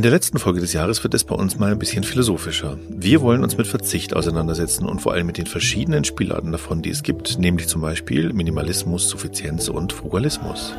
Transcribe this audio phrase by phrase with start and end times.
[0.00, 2.78] In der letzten Folge des Jahres wird es bei uns mal ein bisschen philosophischer.
[2.88, 6.88] Wir wollen uns mit Verzicht auseinandersetzen und vor allem mit den verschiedenen Spielarten davon, die
[6.88, 10.72] es gibt, nämlich zum Beispiel Minimalismus, Suffizienz und Frugalismus.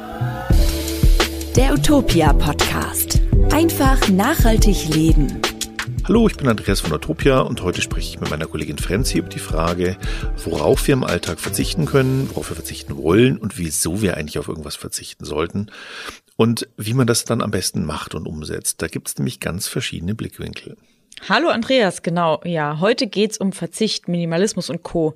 [1.55, 3.21] Der Utopia Podcast.
[3.51, 5.39] Einfach nachhaltig leben.
[6.05, 9.29] Hallo, ich bin Andreas von Utopia und heute spreche ich mit meiner Kollegin Frenzi über
[9.29, 9.97] die Frage,
[10.43, 14.47] worauf wir im Alltag verzichten können, worauf wir verzichten wollen und wieso wir eigentlich auf
[14.47, 15.67] irgendwas verzichten sollten
[16.41, 18.81] und wie man das dann am besten macht und umsetzt.
[18.81, 20.75] Da gibt es nämlich ganz verschiedene Blickwinkel.
[21.29, 22.41] Hallo Andreas, genau.
[22.43, 25.13] Ja, heute geht's um Verzicht, Minimalismus und Co.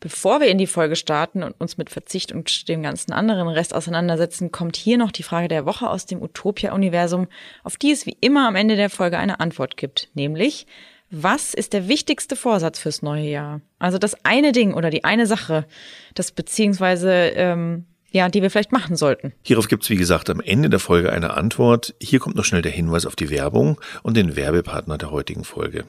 [0.00, 3.72] Bevor wir in die Folge starten und uns mit Verzicht und dem ganzen anderen Rest
[3.72, 7.28] auseinandersetzen, kommt hier noch die Frage der Woche aus dem Utopia-Universum,
[7.62, 10.66] auf die es wie immer am Ende der Folge eine Antwort gibt, nämlich
[11.08, 13.60] was ist der wichtigste Vorsatz fürs neue Jahr?
[13.78, 15.66] Also das eine Ding oder die eine Sache,
[16.14, 19.32] das beziehungsweise ähm, ja, die wir vielleicht machen sollten.
[19.42, 21.94] Hierauf gibt's wie gesagt, am Ende der Folge eine Antwort.
[22.00, 25.84] Hier kommt noch schnell der Hinweis auf die Werbung und den Werbepartner der heutigen Folge.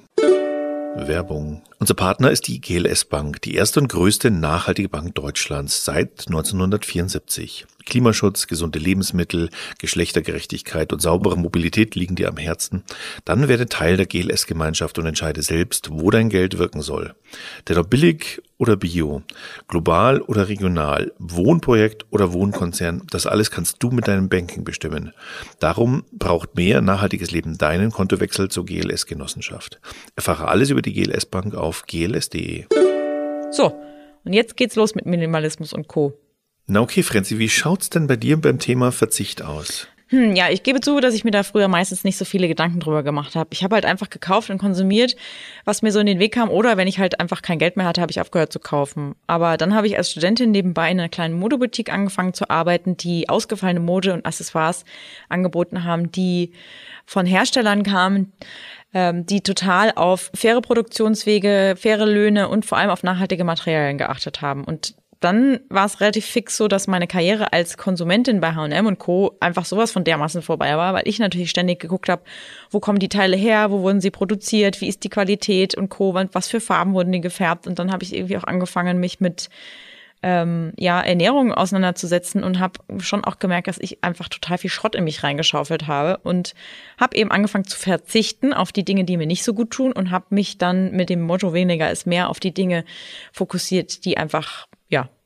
[0.98, 1.62] Werbung.
[1.78, 7.68] Unser Partner ist die GLS Bank, die erste und größte nachhaltige Bank Deutschlands seit 1974.
[7.86, 12.84] Klimaschutz, gesunde Lebensmittel, Geschlechtergerechtigkeit und saubere Mobilität liegen dir am Herzen,
[13.24, 17.16] dann werde Teil der GLS-Gemeinschaft und entscheide selbst, wo dein Geld wirken soll.
[17.68, 19.22] Denn ob billig oder bio,
[19.68, 25.12] global oder regional, Wohnprojekt oder Wohnkonzern, das alles kannst du mit deinem Banking bestimmen.
[25.60, 29.80] Darum braucht mehr nachhaltiges Leben deinen Kontowechsel zur GLS-Genossenschaft.
[30.16, 32.66] Erfahre alles über die GLS Bank auf gls.de.
[33.52, 33.74] So,
[34.24, 36.18] und jetzt geht's los mit Minimalismus und Co.
[36.68, 39.88] Na okay, Frenzi, wie schaut's denn bei dir beim Thema Verzicht aus?
[40.08, 42.80] Hm, ja, ich gebe zu, dass ich mir da früher meistens nicht so viele Gedanken
[42.80, 43.50] drüber gemacht habe.
[43.54, 45.16] Ich habe halt einfach gekauft und konsumiert,
[45.64, 46.50] was mir so in den Weg kam.
[46.50, 49.16] Oder wenn ich halt einfach kein Geld mehr hatte, habe ich aufgehört zu kaufen.
[49.26, 53.30] Aber dann habe ich als Studentin nebenbei in einer kleinen Modeboutique angefangen zu arbeiten, die
[53.30, 54.86] ausgefallene Mode und Accessoires
[55.30, 56.54] angeboten haben, die
[57.08, 58.32] von Herstellern kamen,
[58.94, 64.42] ähm, die total auf faire Produktionswege, faire Löhne und vor allem auf nachhaltige Materialien geachtet
[64.42, 64.64] haben.
[64.64, 69.00] Und dann war es relativ fix so, dass meine Karriere als Konsumentin bei H&M und
[69.00, 69.36] Co.
[69.40, 72.24] einfach sowas von dermaßen vorbei war, weil ich natürlich ständig geguckt habe,
[72.70, 76.14] wo kommen die Teile her, wo wurden sie produziert, wie ist die Qualität und Co.
[76.14, 79.50] Was für Farben wurden die gefärbt und dann habe ich irgendwie auch angefangen, mich mit
[80.26, 84.96] ähm, ja, Ernährung auseinanderzusetzen und habe schon auch gemerkt, dass ich einfach total viel Schrott
[84.96, 86.56] in mich reingeschaufelt habe und
[87.00, 90.10] habe eben angefangen zu verzichten auf die Dinge, die mir nicht so gut tun und
[90.10, 92.86] habe mich dann mit dem Motto weniger ist mehr auf die Dinge
[93.34, 94.68] fokussiert, die einfach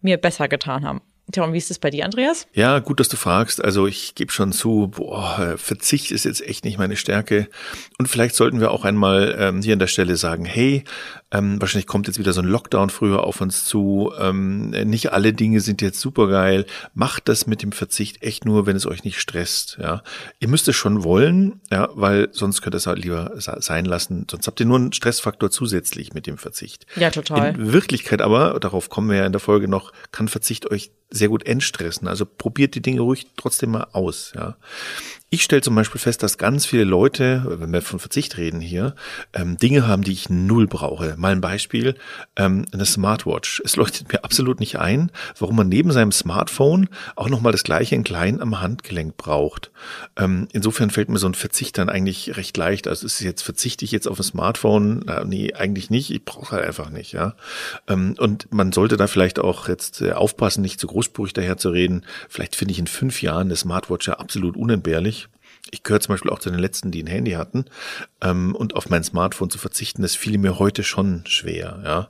[0.01, 1.01] mir besser getan haben.
[1.31, 2.47] Tja, und wie ist es bei dir, Andreas?
[2.53, 3.63] Ja, gut, dass du fragst.
[3.63, 7.47] Also ich gebe schon zu, boah, Verzicht ist jetzt echt nicht meine Stärke.
[7.99, 10.83] Und vielleicht sollten wir auch einmal ähm, hier an der Stelle sagen, hey,
[11.31, 14.11] ähm, wahrscheinlich kommt jetzt wieder so ein Lockdown früher auf uns zu.
[14.19, 16.65] Ähm, nicht alle Dinge sind jetzt supergeil.
[16.93, 19.77] Macht das mit dem Verzicht echt nur, wenn es euch nicht stresst.
[19.79, 20.03] Ja,
[20.39, 24.25] ihr müsst es schon wollen, ja, weil sonst könnt ihr es halt lieber sein lassen.
[24.29, 26.87] Sonst habt ihr nur einen Stressfaktor zusätzlich mit dem Verzicht.
[26.95, 27.55] Ja, total.
[27.55, 31.29] In Wirklichkeit aber, darauf kommen wir ja in der Folge noch, kann Verzicht euch sehr
[31.29, 32.07] gut entstressen.
[32.07, 34.31] Also probiert die Dinge ruhig trotzdem mal aus.
[34.35, 34.57] Ja.
[35.31, 38.95] Ich stelle zum Beispiel fest, dass ganz viele Leute, wenn wir von Verzicht reden hier,
[39.31, 41.13] ähm, Dinge haben, die ich null brauche.
[41.17, 41.93] Mal ein Beispiel,
[42.35, 43.61] ähm, eine Smartwatch.
[43.63, 47.93] Es leuchtet mir absolut nicht ein, warum man neben seinem Smartphone auch nochmal das gleiche
[47.93, 49.69] in klein am Handgelenk braucht.
[50.17, 52.87] Ähm, insofern fällt mir so ein Verzicht dann eigentlich recht leicht.
[52.87, 55.03] Also ist jetzt verzichte ich jetzt auf ein Smartphone?
[55.05, 56.09] Na, nee, eigentlich nicht.
[56.09, 57.11] Ich brauche halt einfach nicht.
[57.11, 57.35] Ja.
[57.87, 61.69] Ähm, und man sollte da vielleicht auch jetzt äh, aufpassen, nicht zu großspurig daher zu
[61.69, 62.03] reden.
[62.29, 65.18] Vielleicht finde ich in fünf Jahren eine Smartwatch ja absolut unentbehrlich.
[65.71, 67.65] Ich gehöre zum Beispiel auch zu den letzten, die ein Handy hatten.
[68.21, 71.81] Ähm, und auf mein Smartphone zu verzichten, das fiel mir heute schon schwer.
[71.83, 72.09] Ja,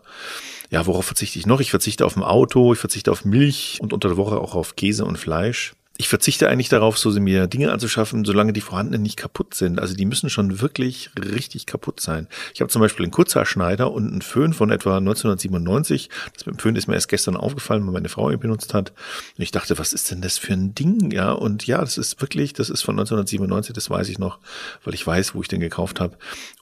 [0.69, 1.59] ja, worauf verzichte ich noch?
[1.59, 4.75] Ich verzichte auf ein Auto, ich verzichte auf Milch und unter der Woche auch auf
[4.75, 9.17] Käse und Fleisch ich verzichte eigentlich darauf, so mir Dinge anzuschaffen, solange die vorhandenen nicht
[9.17, 9.81] kaputt sind.
[9.81, 12.29] Also die müssen schon wirklich richtig kaputt sein.
[12.53, 16.09] Ich habe zum Beispiel einen Kurzhaarschneider und einen Föhn von etwa 1997.
[16.33, 18.93] Das mit dem Föhn ist mir erst gestern aufgefallen, weil meine Frau ihn benutzt hat.
[19.37, 21.11] Und ich dachte, was ist denn das für ein Ding?
[21.11, 24.39] Ja, und ja, das ist wirklich, das ist von 1997, das weiß ich noch,
[24.85, 26.15] weil ich weiß, wo ich den gekauft habe.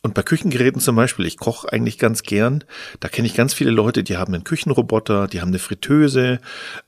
[0.04, 2.64] Und bei Küchengeräten zum Beispiel, ich koche eigentlich ganz gern.
[3.00, 6.40] Da kenne ich ganz viele Leute, die haben einen Küchenroboter, die haben eine Fritteuse.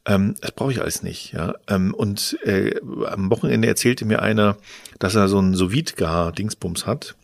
[0.05, 1.33] Ähm, das brauche ich alles nicht.
[1.33, 4.57] Ja, ähm, und äh, am Wochenende erzählte mir einer,
[4.99, 7.15] dass er so ein sous dingsbums hat.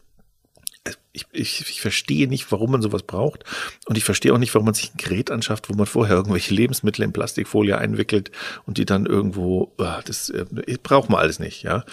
[1.13, 3.45] Ich, ich, ich verstehe nicht, warum man sowas braucht.
[3.85, 6.53] Und ich verstehe auch nicht, warum man sich ein Gerät anschafft, wo man vorher irgendwelche
[6.53, 8.31] Lebensmittel in Plastikfolie einwickelt
[8.65, 10.45] und die dann irgendwo, ah, das äh,
[10.83, 11.85] braucht man alles nicht, ja.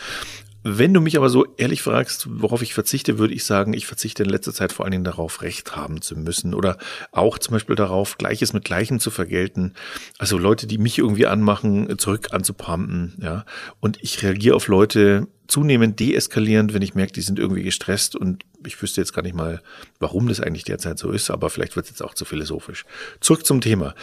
[0.65, 4.23] Wenn du mich aber so ehrlich fragst, worauf ich verzichte, würde ich sagen, ich verzichte
[4.23, 6.79] in letzter Zeit vor allen Dingen darauf, Recht haben zu müssen oder
[7.11, 9.75] auch zum Beispiel darauf, Gleiches mit Gleichem zu vergelten.
[10.19, 13.45] Also Leute, die mich irgendwie anmachen, zurück anzupumpen, ja.
[13.81, 18.45] Und ich reagiere auf Leute zunehmend deeskalierend, wenn ich merke, die sind irgendwie gestresst und
[18.65, 19.61] ich wüsste jetzt gar nicht mal,
[19.99, 22.85] warum das eigentlich derzeit so ist, aber vielleicht wird es jetzt auch zu philosophisch.
[23.21, 23.95] Zurück zum Thema.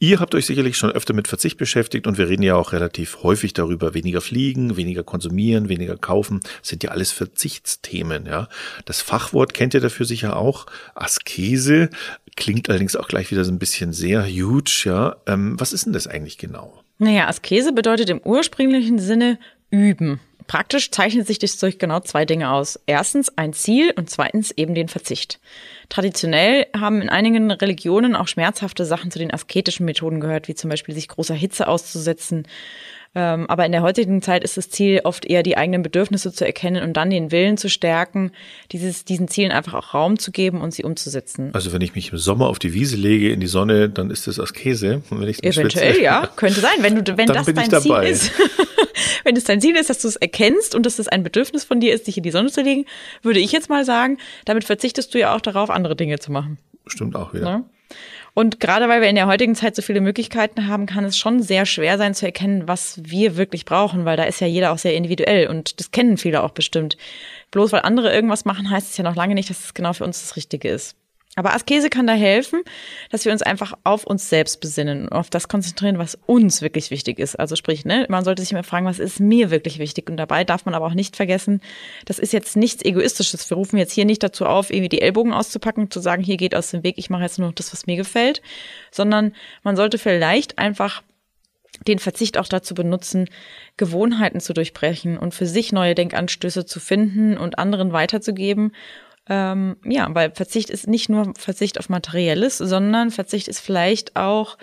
[0.00, 3.24] Ihr habt euch sicherlich schon öfter mit Verzicht beschäftigt und wir reden ja auch relativ
[3.24, 8.48] häufig darüber, weniger fliegen, weniger konsumieren, weniger kaufen, sind ja alles Verzichtsthemen, ja.
[8.84, 11.90] Das Fachwort kennt ihr dafür sicher auch, Askese,
[12.36, 15.16] klingt allerdings auch gleich wieder so ein bisschen sehr huge, ja.
[15.26, 16.84] Ähm, was ist denn das eigentlich genau?
[16.98, 19.40] Naja, Askese bedeutet im ursprünglichen Sinne
[19.70, 20.20] üben.
[20.46, 22.80] Praktisch zeichnet sich das durch genau zwei Dinge aus.
[22.86, 25.40] Erstens ein Ziel und zweitens eben den Verzicht.
[25.88, 30.68] Traditionell haben in einigen Religionen auch schmerzhafte Sachen zu den asketischen Methoden gehört, wie zum
[30.68, 32.46] Beispiel sich großer Hitze auszusetzen.
[33.14, 36.44] Ähm, aber in der heutigen Zeit ist das Ziel oft eher die eigenen Bedürfnisse zu
[36.44, 38.32] erkennen und dann den Willen zu stärken,
[38.70, 41.50] dieses, diesen Zielen einfach auch Raum zu geben und sie umzusetzen.
[41.54, 44.26] Also wenn ich mich im Sommer auf die Wiese lege in die Sonne, dann ist
[44.26, 45.02] das Askese.
[45.08, 48.32] Und wenn ich Eventuell, schwitze, ja, könnte sein, wenn du, wenn das dein Ziel ist.
[49.24, 51.80] wenn es dein Ziel ist, dass du es erkennst und dass es ein Bedürfnis von
[51.80, 52.84] dir ist, dich in die Sonne zu legen,
[53.22, 56.58] würde ich jetzt mal sagen, damit verzichtest du ja auch darauf, andere Dinge zu machen.
[56.86, 57.46] Stimmt auch wieder.
[57.46, 57.64] Ja?
[58.34, 61.42] Und gerade weil wir in der heutigen Zeit so viele Möglichkeiten haben, kann es schon
[61.42, 64.78] sehr schwer sein zu erkennen, was wir wirklich brauchen, weil da ist ja jeder auch
[64.78, 66.96] sehr individuell und das kennen viele auch bestimmt.
[67.50, 70.04] Bloß weil andere irgendwas machen, heißt es ja noch lange nicht, dass es genau für
[70.04, 70.94] uns das Richtige ist.
[71.38, 72.62] Aber Askese kann da helfen,
[73.10, 76.90] dass wir uns einfach auf uns selbst besinnen und auf das konzentrieren, was uns wirklich
[76.90, 77.38] wichtig ist.
[77.38, 80.10] Also sprich, ne, man sollte sich immer fragen, was ist mir wirklich wichtig?
[80.10, 81.60] Und dabei darf man aber auch nicht vergessen,
[82.06, 83.48] das ist jetzt nichts Egoistisches.
[83.48, 86.56] Wir rufen jetzt hier nicht dazu auf, irgendwie die Ellbogen auszupacken, zu sagen, hier geht
[86.56, 88.42] aus dem Weg, ich mache jetzt nur das, was mir gefällt,
[88.90, 89.32] sondern
[89.62, 91.04] man sollte vielleicht einfach
[91.86, 93.28] den Verzicht auch dazu benutzen,
[93.76, 98.72] Gewohnheiten zu durchbrechen und für sich neue Denkanstöße zu finden und anderen weiterzugeben
[99.28, 104.58] ähm, ja, weil Verzicht ist nicht nur Verzicht auf Materielles, sondern Verzicht ist vielleicht auch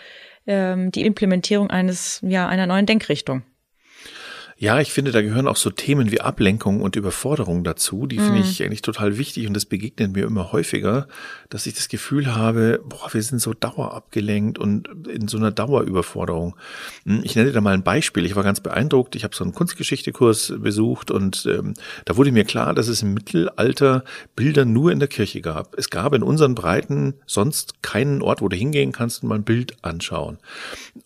[0.47, 3.43] ähm, die Implementierung eines, ja, einer neuen Denkrichtung.
[4.57, 8.07] Ja, ich finde, da gehören auch so Themen wie Ablenkung und Überforderung dazu.
[8.07, 8.45] Die finde mhm.
[8.45, 11.09] ich eigentlich total wichtig und das begegnet mir immer häufiger,
[11.49, 16.55] dass ich das Gefühl habe, boah, wir sind so dauerabgelenkt und in so einer Dauerüberforderung.
[17.05, 18.25] Hm, ich nenne da mal ein Beispiel.
[18.25, 19.17] Ich war ganz beeindruckt.
[19.17, 21.73] Ich habe so einen Kunstgeschichtekurs besucht und ähm,
[22.05, 24.05] da wurde mir klar, dass es im Mittelalter
[24.37, 25.77] Bilder nur in der Kirche gab.
[25.77, 29.43] Es gab in unseren Breiten sonst keinen Ort, wo du hingehen kannst und mal ein
[29.43, 30.37] Bild anschauen.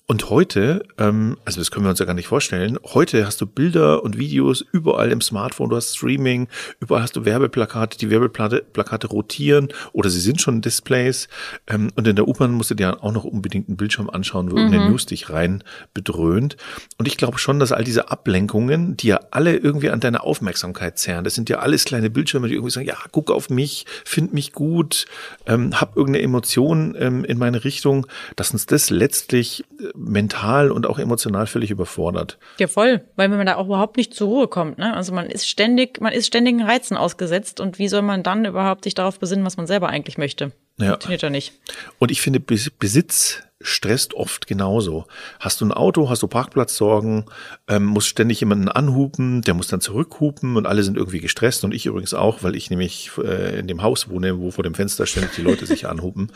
[0.06, 3.46] Und heute, ähm, also das können wir uns ja gar nicht vorstellen, heute hast du
[3.46, 6.48] Bilder und Videos überall im Smartphone, du hast Streaming,
[6.80, 11.28] überall hast du Werbeplakate, die Werbeplakate Plakate rotieren oder sie sind schon Displays.
[11.68, 14.56] Ähm, und in der U-Bahn musst du dir auch noch unbedingt einen Bildschirm anschauen, wo
[14.56, 14.62] mhm.
[14.62, 15.64] irgendeine News dich rein
[15.94, 16.58] bedröhnt.
[16.98, 20.98] Und ich glaube schon, dass all diese Ablenkungen, die ja alle irgendwie an deiner Aufmerksamkeit
[20.98, 24.34] zehren, das sind ja alles kleine Bildschirme, die irgendwie sagen, ja, guck auf mich, find
[24.34, 25.06] mich gut,
[25.46, 30.88] ähm, hab irgendeine Emotion ähm, in meine Richtung, dass uns das letztlich äh, mental und
[30.88, 32.38] auch emotional völlig überfordert.
[32.58, 34.78] Ja, voll, weil man da auch überhaupt nicht zur Ruhe kommt.
[34.78, 34.94] Ne?
[34.94, 38.84] Also man ist ständig, man ist ständigen Reizen ausgesetzt und wie soll man dann überhaupt
[38.84, 40.52] sich darauf besinnen, was man selber eigentlich möchte?
[40.78, 40.90] Ja.
[40.90, 41.54] Funktioniert ja nicht.
[42.00, 45.06] Und ich finde, Besitz stresst oft genauso.
[45.40, 47.26] Hast du ein Auto, hast du Parkplatzsorgen,
[47.68, 51.74] ähm, musst ständig jemanden anhupen, der muss dann zurückhupen und alle sind irgendwie gestresst und
[51.74, 55.06] ich übrigens auch, weil ich nämlich äh, in dem Haus wohne, wo vor dem Fenster
[55.06, 56.32] ständig die Leute sich anhupen.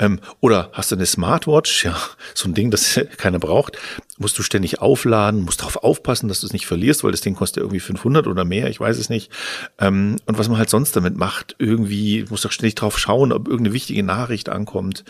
[0.00, 1.96] Ähm, oder hast du eine Smartwatch, ja,
[2.34, 3.78] so ein Ding, das keiner braucht,
[4.18, 7.36] musst du ständig aufladen, musst darauf aufpassen, dass du es nicht verlierst, weil das Ding
[7.36, 9.30] kostet irgendwie 500 oder mehr, ich weiß es nicht.
[9.78, 13.46] Ähm, und was man halt sonst damit macht, irgendwie, musst du ständig drauf schauen, ob
[13.46, 15.04] irgendeine wichtige Nachricht ankommt,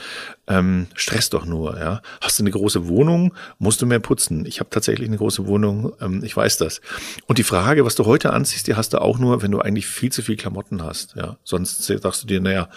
[0.47, 1.79] ähm, stresst doch nur nur.
[1.79, 4.45] Ja, hast du eine große Wohnung, musst du mehr putzen.
[4.47, 6.81] Ich habe tatsächlich eine große Wohnung, ähm, ich weiß das.
[7.27, 9.87] Und die Frage, was du heute anziehst, die hast du auch nur, wenn du eigentlich
[9.87, 11.15] viel zu viel Klamotten hast.
[11.17, 12.69] Ja, sonst sagst du dir, naja,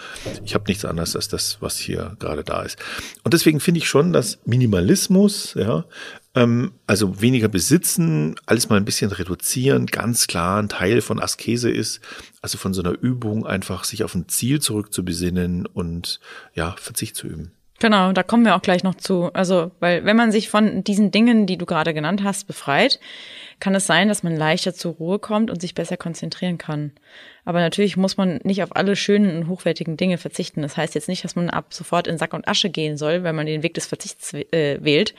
[0.44, 2.78] ich habe nichts anderes als das, was hier gerade da ist.
[3.24, 5.84] Und deswegen finde ich schon, dass Minimalismus, ja,
[6.34, 11.70] ähm, also weniger besitzen, alles mal ein bisschen reduzieren, ganz klar ein Teil von Askese
[11.70, 12.00] ist,
[12.42, 16.20] also von so einer Übung einfach sich auf ein Ziel zurückzubesinnen und
[16.54, 17.52] ja, Verzicht zu üben.
[17.80, 19.32] Genau, da kommen wir auch gleich noch zu.
[19.34, 22.98] Also, weil wenn man sich von diesen Dingen, die du gerade genannt hast, befreit,
[23.60, 26.92] kann es sein, dass man leichter zur Ruhe kommt und sich besser konzentrieren kann.
[27.44, 30.62] Aber natürlich muss man nicht auf alle schönen und hochwertigen Dinge verzichten.
[30.62, 33.36] Das heißt jetzt nicht, dass man ab sofort in Sack und Asche gehen soll, wenn
[33.36, 35.14] man den Weg des Verzichts äh, wählt.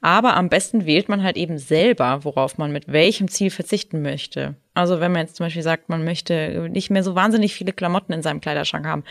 [0.00, 4.54] Aber am besten wählt man halt eben selber, worauf man mit welchem Ziel verzichten möchte.
[4.74, 8.12] Also wenn man jetzt zum Beispiel sagt, man möchte nicht mehr so wahnsinnig viele Klamotten
[8.12, 9.04] in seinem Kleiderschrank haben,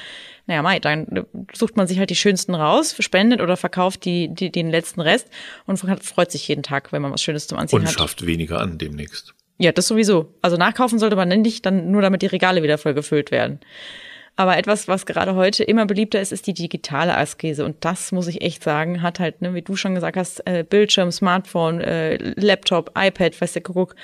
[0.45, 4.51] naja, Mai, dann sucht man sich halt die schönsten raus, spendet oder verkauft die, die
[4.51, 5.29] den letzten Rest
[5.65, 7.93] und freut sich jeden Tag, wenn man was Schönes zum Anziehen und hat.
[7.93, 9.33] Und schafft weniger an demnächst.
[9.57, 10.33] Ja, das sowieso.
[10.41, 13.59] Also nachkaufen sollte man nicht, dann nur damit die Regale wieder voll gefüllt werden.
[14.35, 17.63] Aber etwas, was gerade heute immer beliebter ist, ist die digitale Askese.
[17.63, 20.65] Und das muss ich echt sagen, hat halt, ne, wie du schon gesagt hast, äh,
[20.67, 23.95] Bildschirm, Smartphone, äh, Laptop, iPad, weiß der Kuckuck.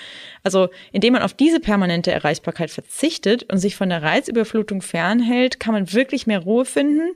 [0.43, 5.73] Also, indem man auf diese permanente Erreichbarkeit verzichtet und sich von der Reizüberflutung fernhält, kann
[5.73, 7.15] man wirklich mehr Ruhe finden.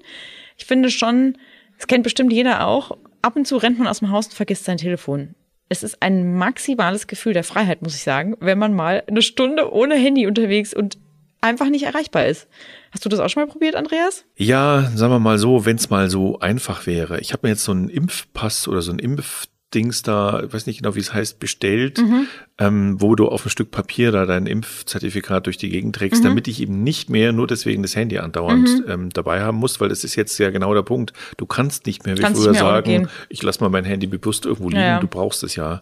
[0.58, 1.38] Ich finde schon,
[1.78, 4.66] das kennt bestimmt jeder auch, ab und zu rennt man aus dem Haus und vergisst
[4.66, 5.36] sein Telefon.
[5.70, 9.72] Es ist ein maximales Gefühl der Freiheit, muss ich sagen, wenn man mal eine Stunde
[9.72, 10.98] ohne Handy unterwegs und
[11.42, 12.48] einfach nicht erreichbar ist.
[12.94, 14.24] Hast du das auch schon mal probiert, Andreas?
[14.36, 17.20] Ja, sagen wir mal so, wenn es mal so einfach wäre.
[17.22, 20.78] Ich habe mir jetzt so einen Impfpass oder so ein Impfdings da, ich weiß nicht
[20.78, 22.28] genau, wie es heißt, bestellt, mhm.
[22.60, 26.28] ähm, wo du auf ein Stück Papier da dein Impfzertifikat durch die Gegend trägst, mhm.
[26.28, 28.92] damit ich eben nicht mehr nur deswegen das Handy andauernd mhm.
[28.92, 31.14] ähm, dabei haben muss, weil das ist jetzt ja genau der Punkt.
[31.38, 34.70] Du kannst nicht mehr wie kannst früher sagen, ich lass mal mein Handy bewusst irgendwo
[34.70, 35.00] liegen, ja.
[35.00, 35.80] du brauchst es ja.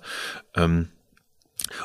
[0.55, 0.87] Ähm,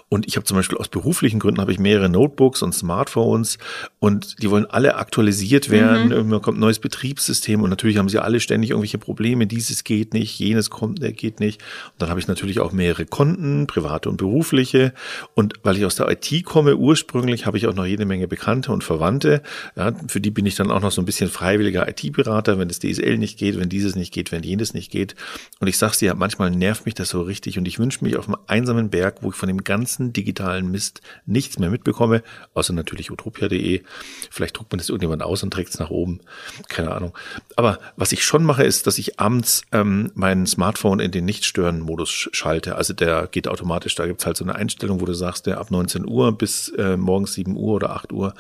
[0.09, 3.59] und ich habe zum Beispiel aus beruflichen Gründen habe ich mehrere Notebooks und Smartphones
[3.99, 6.07] und die wollen alle aktualisiert werden.
[6.07, 6.13] Mhm.
[6.13, 9.47] Irgendwann kommt ein neues Betriebssystem und natürlich haben sie alle ständig irgendwelche Probleme.
[9.47, 11.63] Dieses geht nicht, jenes kommt, der geht nicht.
[11.93, 14.93] Und dann habe ich natürlich auch mehrere Konten, private und berufliche.
[15.35, 18.73] Und weil ich aus der IT komme, ursprünglich habe ich auch noch jede Menge Bekannte
[18.73, 19.43] und Verwandte.
[19.77, 22.79] Ja, für die bin ich dann auch noch so ein bisschen freiwilliger IT-Berater, wenn das
[22.79, 25.15] DSL nicht geht, wenn dieses nicht geht, wenn jenes nicht geht.
[25.61, 28.29] Und ich sag's dir, manchmal nervt mich das so richtig und ich wünsche mich auf
[28.29, 32.23] einem einsamen Berg, wo ich von dem ganzen digitalen Mist nichts mehr mitbekomme,
[32.55, 33.83] außer natürlich utopia.de.
[34.31, 36.21] Vielleicht druckt man das irgendjemand aus und trägt es nach oben.
[36.69, 37.17] Keine Ahnung.
[37.57, 42.29] Aber was ich schon mache, ist, dass ich abends ähm, mein Smartphone in den Nicht-Stören-Modus
[42.33, 42.77] schalte.
[42.77, 43.95] Also der geht automatisch.
[43.95, 46.97] Da gibt's halt so eine Einstellung, wo du sagst, der ab 19 Uhr bis äh,
[46.97, 48.35] morgens 7 Uhr oder 8 Uhr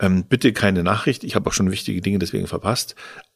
[0.00, 1.24] ähm, bitte keine Nachricht.
[1.24, 2.94] Ich habe auch schon wichtige Dinge deswegen verpasst.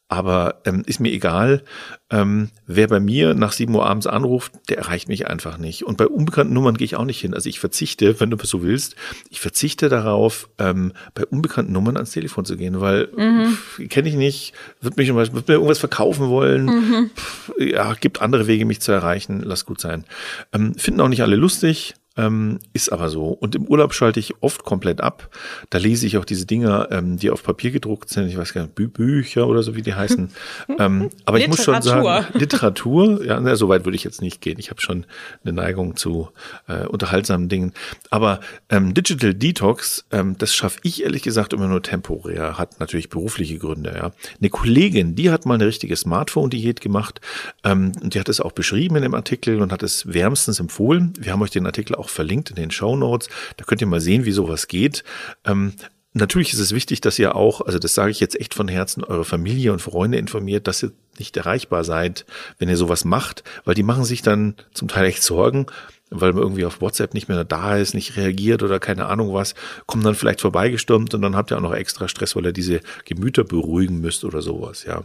[0.09, 1.63] Aber ähm, ist mir egal,
[2.11, 5.83] ähm, wer bei mir nach 7 Uhr abends anruft, der erreicht mich einfach nicht.
[5.85, 7.33] Und bei unbekannten Nummern gehe ich auch nicht hin.
[7.33, 8.95] Also ich verzichte, wenn du so willst,
[9.29, 13.57] ich verzichte darauf, ähm, bei unbekannten Nummern ans Telefon zu gehen, weil mhm.
[13.89, 16.65] kenne ich nicht, wird mich wird mir irgendwas verkaufen wollen.
[16.65, 17.09] Mhm.
[17.15, 19.41] Pf, ja, gibt andere Wege, mich zu erreichen.
[19.43, 20.03] Lass gut sein.
[20.51, 21.95] Ähm, finden auch nicht alle lustig.
[22.15, 23.29] Ähm, ist aber so.
[23.29, 25.29] Und im Urlaub schalte ich oft komplett ab.
[25.71, 28.27] Da lese ich auch diese Dinger, ähm, die auf Papier gedruckt sind.
[28.27, 30.29] Ich weiß gar nicht, Bü Bücher oder so, wie die heißen.
[30.79, 34.41] ähm, aber ich muss schon sagen, Literatur, ja, na, so weit würde ich jetzt nicht
[34.41, 34.59] gehen.
[34.59, 35.05] Ich habe schon
[35.43, 36.29] eine Neigung zu
[36.67, 37.73] äh, unterhaltsamen Dingen.
[38.11, 42.59] Aber ähm, Digital Detox, ähm, das schaffe ich ehrlich gesagt immer nur temporär.
[42.59, 43.91] Hat natürlich berufliche Gründe.
[43.95, 47.21] Ja, Eine Kollegin, die hat mal eine richtige Smartphone-Diät gemacht.
[47.63, 51.13] Ähm, und die hat es auch beschrieben in dem Artikel und hat es wärmstens empfohlen.
[51.19, 53.29] Wir haben euch den Artikel auch verlinkt in den Show Notes.
[53.57, 55.03] Da könnt ihr mal sehen, wie sowas geht.
[55.45, 55.73] Ähm,
[56.15, 59.03] Natürlich ist es wichtig, dass ihr auch, also das sage ich jetzt echt von Herzen,
[59.03, 62.25] eure Familie und Freunde informiert, dass ihr nicht erreichbar seid,
[62.59, 65.65] wenn ihr sowas macht, weil die machen sich dann zum Teil echt Sorgen,
[66.11, 69.55] weil man irgendwie auf WhatsApp nicht mehr da ist, nicht reagiert oder keine Ahnung was,
[69.87, 72.81] kommen dann vielleicht vorbeigestürmt und dann habt ihr auch noch extra Stress, weil ihr diese
[73.05, 75.03] Gemüter beruhigen müsst oder sowas, ja.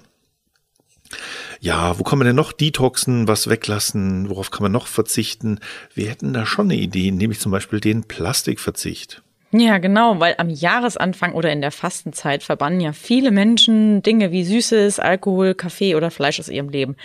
[1.60, 5.58] Ja, wo kann man denn noch detoxen, was weglassen, worauf kann man noch verzichten?
[5.94, 9.22] Wir hätten da schon eine Idee, nämlich zum Beispiel den Plastikverzicht.
[9.50, 14.44] Ja, genau, weil am Jahresanfang oder in der Fastenzeit verbannen ja viele Menschen Dinge wie
[14.44, 16.96] Süßes, Alkohol, Kaffee oder Fleisch aus ihrem Leben.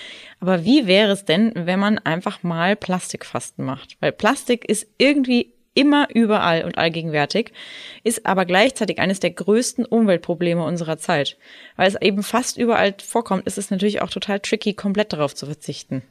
[0.42, 3.96] Aber wie wäre es denn, wenn man einfach mal Plastikfasten macht?
[4.02, 7.52] Weil Plastik ist irgendwie immer überall und allgegenwärtig,
[8.04, 11.38] ist aber gleichzeitig eines der größten Umweltprobleme unserer Zeit.
[11.76, 15.46] Weil es eben fast überall vorkommt, ist es natürlich auch total tricky, komplett darauf zu
[15.46, 16.04] verzichten.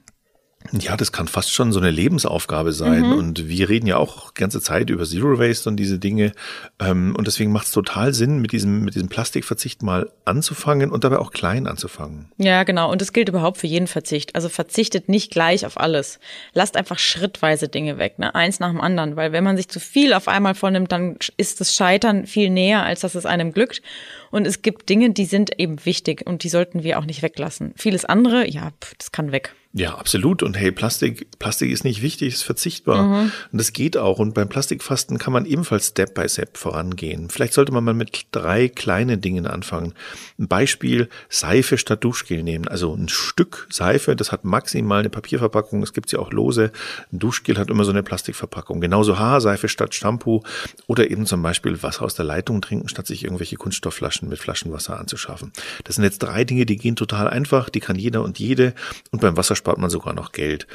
[0.71, 3.03] Ja, das kann fast schon so eine Lebensaufgabe sein.
[3.03, 3.13] Mhm.
[3.13, 6.33] Und wir reden ja auch ganze Zeit über Zero Waste und diese Dinge.
[6.79, 11.05] Ähm, und deswegen macht es total Sinn, mit diesem, mit diesem Plastikverzicht mal anzufangen und
[11.05, 12.31] dabei auch klein anzufangen.
[12.39, 12.91] Ja, genau.
[12.91, 14.35] Und das gilt überhaupt für jeden Verzicht.
[14.35, 16.21] Also verzichtet nicht gleich auf alles.
[16.55, 18.35] Lasst einfach schrittweise Dinge weg, ne?
[18.35, 19.17] Eins nach dem anderen.
[19.17, 22.85] Weil wenn man sich zu viel auf einmal vornimmt, dann ist das Scheitern viel näher,
[22.85, 23.83] als dass es einem glückt.
[24.31, 27.75] Und es gibt Dinge, die sind eben wichtig und die sollten wir auch nicht weglassen.
[27.77, 29.55] Vieles andere, ja, das kann weg.
[29.75, 30.43] Ja, absolut.
[30.43, 33.05] Und hey, Plastik, Plastik ist nicht wichtig, ist verzichtbar.
[33.05, 33.33] Mhm.
[33.53, 34.19] Und das geht auch.
[34.19, 37.31] Und beim Plastikfasten kann man ebenfalls Step by Step vorangehen.
[37.31, 39.95] Vielleicht sollte man mal mit drei kleinen Dingen anfangen.
[40.39, 42.69] Ein Beispiel, Seife statt Duschgel nehmen.
[42.69, 45.83] Also ein Stück Seife, das hat maximal eine Papierverpackung.
[45.83, 46.71] Es gibt ja auch lose.
[47.11, 48.83] Ein Duschgel hat immer so eine Plastikverpackung.
[48.83, 50.43] Genauso Haarseife statt Shampoo.
[50.87, 55.01] Oder eben zum Beispiel Wasser aus der Leitung trinken, statt sich irgendwelche Kunststoffflaschen mit Flaschenwasser
[55.01, 55.51] anzuschaffen.
[55.85, 57.71] Das sind jetzt drei Dinge, die gehen total einfach.
[57.71, 58.75] Die kann jeder und jede.
[59.13, 60.67] Und beim Wasser spart man sogar noch Geld.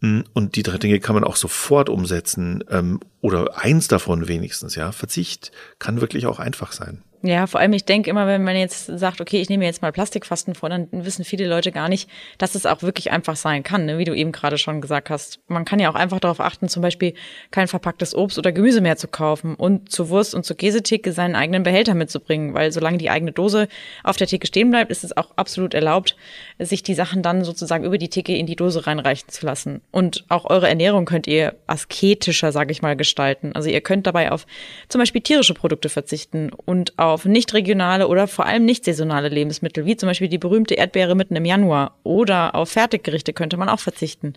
[0.00, 4.74] Mm, und die drei Dinge kann man auch sofort umsetzen ähm, oder eins davon wenigstens.
[4.74, 7.02] Ja, Verzicht kann wirklich auch einfach sein.
[7.26, 9.92] Ja, vor allem, ich denke immer, wenn man jetzt sagt, okay, ich nehme jetzt mal
[9.92, 13.86] Plastikfasten vor, dann wissen viele Leute gar nicht, dass es auch wirklich einfach sein kann,
[13.86, 13.96] ne?
[13.96, 15.40] wie du eben gerade schon gesagt hast.
[15.48, 17.14] Man kann ja auch einfach darauf achten, zum Beispiel
[17.50, 21.34] kein verpacktes Obst oder Gemüse mehr zu kaufen und zur Wurst und zur Käsetheke seinen
[21.34, 23.68] eigenen Behälter mitzubringen, weil solange die eigene Dose
[24.02, 26.16] auf der Theke stehen bleibt, ist es auch absolut erlaubt,
[26.58, 29.80] sich die Sachen dann sozusagen über die Theke in die Dose reinreichen zu lassen.
[29.90, 33.52] Und auch eure Ernährung könnt ihr asketischer, sage ich mal, gestalten.
[33.54, 34.46] Also ihr könnt dabei auf
[34.90, 39.28] zum Beispiel tierische Produkte verzichten und auf auf nicht regionale oder vor allem nicht saisonale
[39.28, 43.68] Lebensmittel, wie zum Beispiel die berühmte Erdbeere mitten im Januar oder auf Fertiggerichte könnte man
[43.68, 44.34] auch verzichten.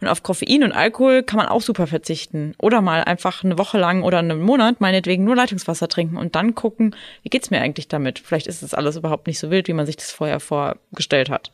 [0.00, 2.54] Und auf Koffein und Alkohol kann man auch super verzichten.
[2.58, 6.54] Oder mal einfach eine Woche lang oder einen Monat meinetwegen nur Leitungswasser trinken und dann
[6.54, 8.18] gucken, wie geht's mir eigentlich damit?
[8.18, 11.52] Vielleicht ist das alles überhaupt nicht so wild, wie man sich das vorher vorgestellt hat.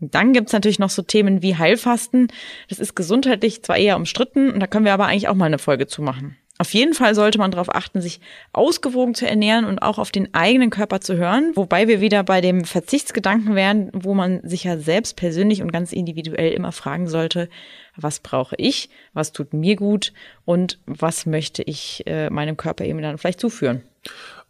[0.00, 2.28] Dann gibt's natürlich noch so Themen wie Heilfasten.
[2.68, 5.58] Das ist gesundheitlich zwar eher umstritten, und da können wir aber eigentlich auch mal eine
[5.58, 6.36] Folge zu machen.
[6.60, 8.20] Auf jeden Fall sollte man darauf achten, sich
[8.52, 12.42] ausgewogen zu ernähren und auch auf den eigenen Körper zu hören, wobei wir wieder bei
[12.42, 17.48] dem Verzichtsgedanken wären, wo man sich ja selbst persönlich und ganz individuell immer fragen sollte,
[17.96, 20.12] was brauche ich, was tut mir gut
[20.44, 23.80] und was möchte ich äh, meinem Körper eben dann vielleicht zuführen.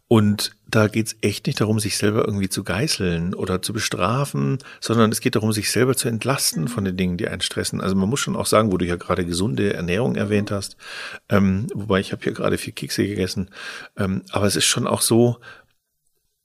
[0.09, 5.11] Und da geht's echt nicht darum, sich selber irgendwie zu geißeln oder zu bestrafen, sondern
[5.11, 7.81] es geht darum, sich selber zu entlasten von den Dingen, die einen stressen.
[7.81, 10.77] Also man muss schon auch sagen, wo du ja gerade gesunde Ernährung erwähnt hast,
[11.29, 13.49] ähm, wobei ich habe hier gerade vier Kekse gegessen,
[13.97, 15.37] ähm, aber es ist schon auch so,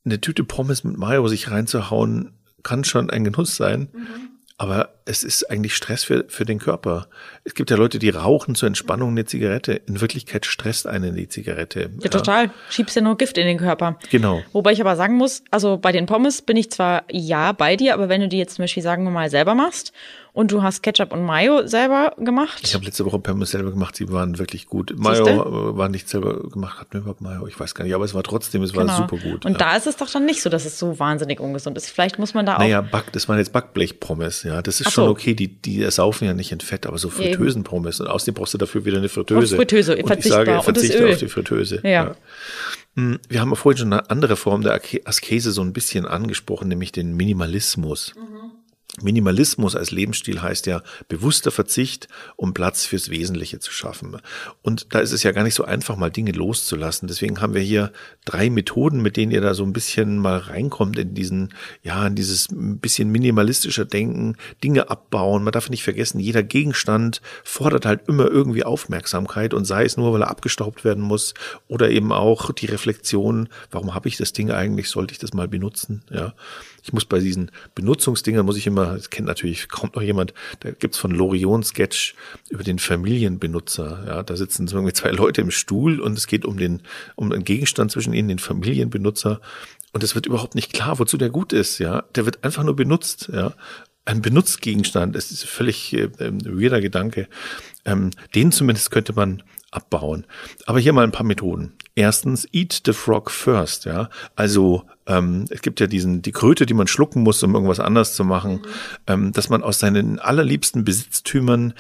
[0.05, 3.89] eine Tüte Pommes mit Mayo sich reinzuhauen, kann schon ein Genuss sein.
[3.93, 4.36] Mhm.
[4.59, 7.09] Aber es ist eigentlich Stress für, für den Körper.
[7.45, 9.75] Es gibt ja Leute, die rauchen zur Entspannung eine Zigarette.
[9.87, 11.91] In Wirklichkeit stresst einen die Zigarette.
[12.01, 12.51] Ja, total.
[12.71, 13.99] Schiebst ja nur Gift in den Körper.
[14.11, 14.43] Genau.
[14.53, 17.93] Wobei ich aber sagen muss, also bei den Pommes bin ich zwar ja bei dir,
[17.93, 19.93] aber wenn du die jetzt zum Beispiel, sagen wir mal, selber machst
[20.37, 22.61] und du hast Ketchup und Mayo selber gemacht.
[22.63, 24.93] Ich habe letzte Woche Pommes selber gemacht, sie waren wirklich gut.
[24.95, 25.77] Mayo Siehste?
[25.79, 28.23] war nicht selber gemacht, hat mir überhaupt Mayo, ich weiß gar nicht, aber es war
[28.23, 28.87] trotzdem, es genau.
[28.87, 29.47] war super gut.
[29.47, 29.59] Und ja.
[29.59, 31.89] da ist es doch dann nicht so, dass es so wahnsinnig ungesund ist.
[31.89, 32.59] Vielleicht muss man da auch.
[32.59, 34.61] Naja, Back, das waren jetzt Backblech-Pommes, ja.
[34.61, 35.11] Das ist Ach schon so.
[35.11, 38.01] okay, die, die ersaufen ja nicht in Fett, aber so Fritteusen-Pommes.
[38.01, 39.55] Und außerdem brauchst du dafür wieder eine Fritteuse.
[39.55, 41.81] Und Fritteuse, und ich sage, verzichte auf die Fritteuse.
[41.83, 41.91] ja.
[41.91, 42.15] ja.
[42.97, 46.93] Hm, wir haben vorhin schon eine andere Form der Askese so ein bisschen angesprochen, nämlich
[46.93, 48.15] den Minimalismus.
[48.17, 48.56] Mhm.
[49.03, 54.17] Minimalismus als Lebensstil heißt ja bewusster Verzicht, um Platz fürs Wesentliche zu schaffen.
[54.63, 57.09] Und da ist es ja gar nicht so einfach, mal Dinge loszulassen.
[57.09, 57.93] Deswegen haben wir hier
[58.25, 62.15] drei Methoden, mit denen ihr da so ein bisschen mal reinkommt in diesen, ja, in
[62.15, 65.45] dieses bisschen minimalistischer Denken, Dinge abbauen.
[65.45, 70.13] Man darf nicht vergessen, jeder Gegenstand fordert halt immer irgendwie Aufmerksamkeit und sei es nur,
[70.13, 71.35] weil er abgestaubt werden muss
[71.69, 75.49] oder eben auch die Reflexion, warum habe ich das Ding eigentlich, sollte ich das mal
[75.49, 76.35] benutzen, ja.
[76.87, 80.71] Ich muss bei diesen Benutzungsdingern, muss ich immer, das kennt natürlich kaum noch jemand, da
[80.71, 82.15] gibt's von Lorion Sketch
[82.49, 84.05] über den Familienbenutzer.
[84.07, 86.83] Ja, da sitzen so irgendwie zwei Leute im Stuhl und es geht um den,
[87.17, 89.41] um einen Gegenstand zwischen ihnen, den Familienbenutzer.
[89.93, 91.79] Und es wird überhaupt nicht klar, wozu der gut ist.
[91.79, 93.31] Ja, der wird einfach nur benutzt.
[93.33, 93.55] Ja,
[94.07, 95.15] ein Benutzgegenstand.
[95.17, 97.29] Es ist völlig äh, weirder Gedanke.
[97.85, 100.27] Ähm, den zumindest könnte man abbauen.
[100.65, 101.75] Aber hier mal ein paar Methoden.
[101.95, 104.09] Erstens, eat the frog first, ja.
[104.35, 108.15] Also ähm, es gibt ja diesen die Kröte, die man schlucken muss, um irgendwas anders
[108.15, 108.63] zu machen, mhm.
[109.07, 111.75] ähm, dass man aus seinen allerliebsten Besitztümern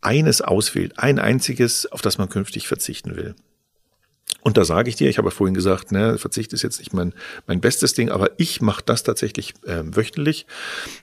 [0.00, 3.34] eines auswählt, ein einziges, auf das man künftig verzichten will.
[4.44, 6.92] Und da sage ich dir, ich habe ja vorhin gesagt, ne, Verzicht ist jetzt nicht
[6.92, 7.14] mein,
[7.46, 10.46] mein bestes Ding, aber ich mache das tatsächlich äh, wöchentlich,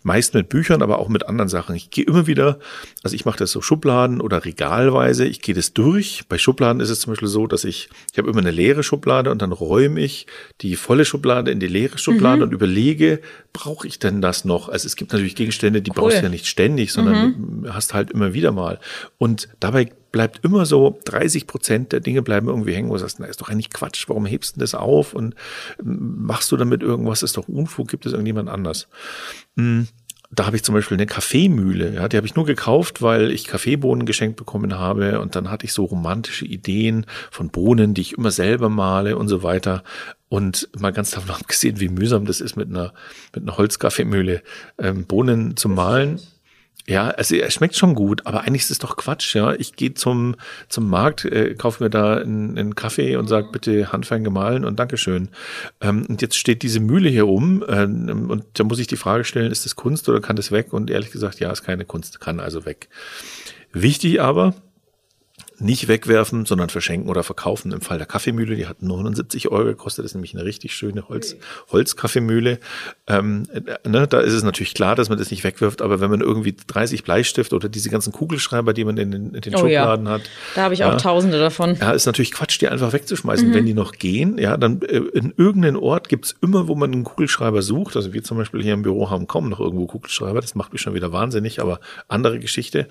[0.04, 1.75] meist mit Büchern, aber auch mit anderen Sachen.
[1.75, 2.60] Ich gehe immer wieder,
[3.01, 6.25] also ich mache das so Schubladen oder Regalweise, ich gehe das durch.
[6.30, 9.32] Bei Schubladen ist es zum Beispiel so, dass ich, ich habe immer eine leere Schublade
[9.32, 10.27] und dann räume ich
[10.62, 12.43] die volle Schublade in die leere Schublade mhm.
[12.43, 13.21] und überlege,
[13.54, 14.69] brauche ich denn das noch?
[14.69, 15.95] Also es gibt natürlich Gegenstände, die cool.
[15.95, 17.73] brauchst du ja nicht ständig, sondern mhm.
[17.73, 18.80] hast halt immer wieder mal.
[19.17, 23.19] Und dabei bleibt immer so, 30 Prozent der Dinge bleiben irgendwie hängen, wo du sagst,
[23.19, 25.36] na, ist doch eigentlich Quatsch, warum hebst du das auf und
[25.80, 28.88] ähm, machst du damit irgendwas, ist doch Unfug, gibt es irgendjemand anders.
[29.58, 29.88] Hm,
[30.34, 33.47] da habe ich zum Beispiel eine Kaffeemühle, ja, die habe ich nur gekauft, weil ich
[33.47, 38.17] Kaffeebohnen geschenkt bekommen habe und dann hatte ich so romantische Ideen von Bohnen, die ich
[38.17, 39.84] immer selber male und so weiter.
[40.30, 42.93] Und mal ganz davon abgesehen, wie mühsam das ist, mit einer,
[43.36, 44.41] mit einer Holzkaffeemühle
[44.78, 46.21] ähm, Bohnen zu malen.
[46.88, 49.54] Ja, also er schmeckt schon gut, aber eigentlich ist es doch Quatsch, ja.
[49.54, 50.36] Ich gehe zum,
[50.67, 54.80] zum Markt, äh, kaufe mir da einen, einen Kaffee und sage bitte handfein gemahlen und
[54.80, 55.30] Dankeschön.
[55.80, 59.24] Ähm, und jetzt steht diese Mühle hier um ähm, und da muss ich die Frage
[59.26, 60.74] stellen, ist das Kunst oder kann das weg?
[60.74, 62.89] Und ehrlich gesagt, ja, ist keine Kunst, kann also weg.
[63.74, 64.56] Wichtig aber,
[65.62, 67.71] nicht wegwerfen, sondern verschenken oder verkaufen.
[67.71, 71.08] Im Fall der Kaffeemühle, die hat 79 Euro gekostet, das ist nämlich eine richtig schöne
[71.08, 71.36] Holz,
[71.71, 72.60] Holzkaffeemühle.
[73.08, 76.10] Ähm, äh, ne, da ist es natürlich klar, dass man das nicht wegwirft, aber wenn
[76.10, 79.60] man irgendwie 30 Bleistift oder diese ganzen Kugelschreiber, die man in den, in den Oh
[79.60, 80.13] Schubladen ja.
[80.13, 80.21] hat.
[80.56, 81.78] Da habe ich auch ja, tausende davon.
[81.80, 83.50] ja, ist natürlich Quatsch, die einfach wegzuschmeißen.
[83.50, 83.54] Mhm.
[83.54, 87.04] Wenn die noch gehen, ja, dann äh, in irgendeinen Ort gibt's immer, wo man einen
[87.04, 87.95] Kugelschreiber sucht.
[87.95, 90.41] Also wir zum Beispiel hier im Büro haben kaum noch irgendwo Kugelschreiber.
[90.41, 92.88] Das macht mich schon wieder wahnsinnig, aber andere Geschichte.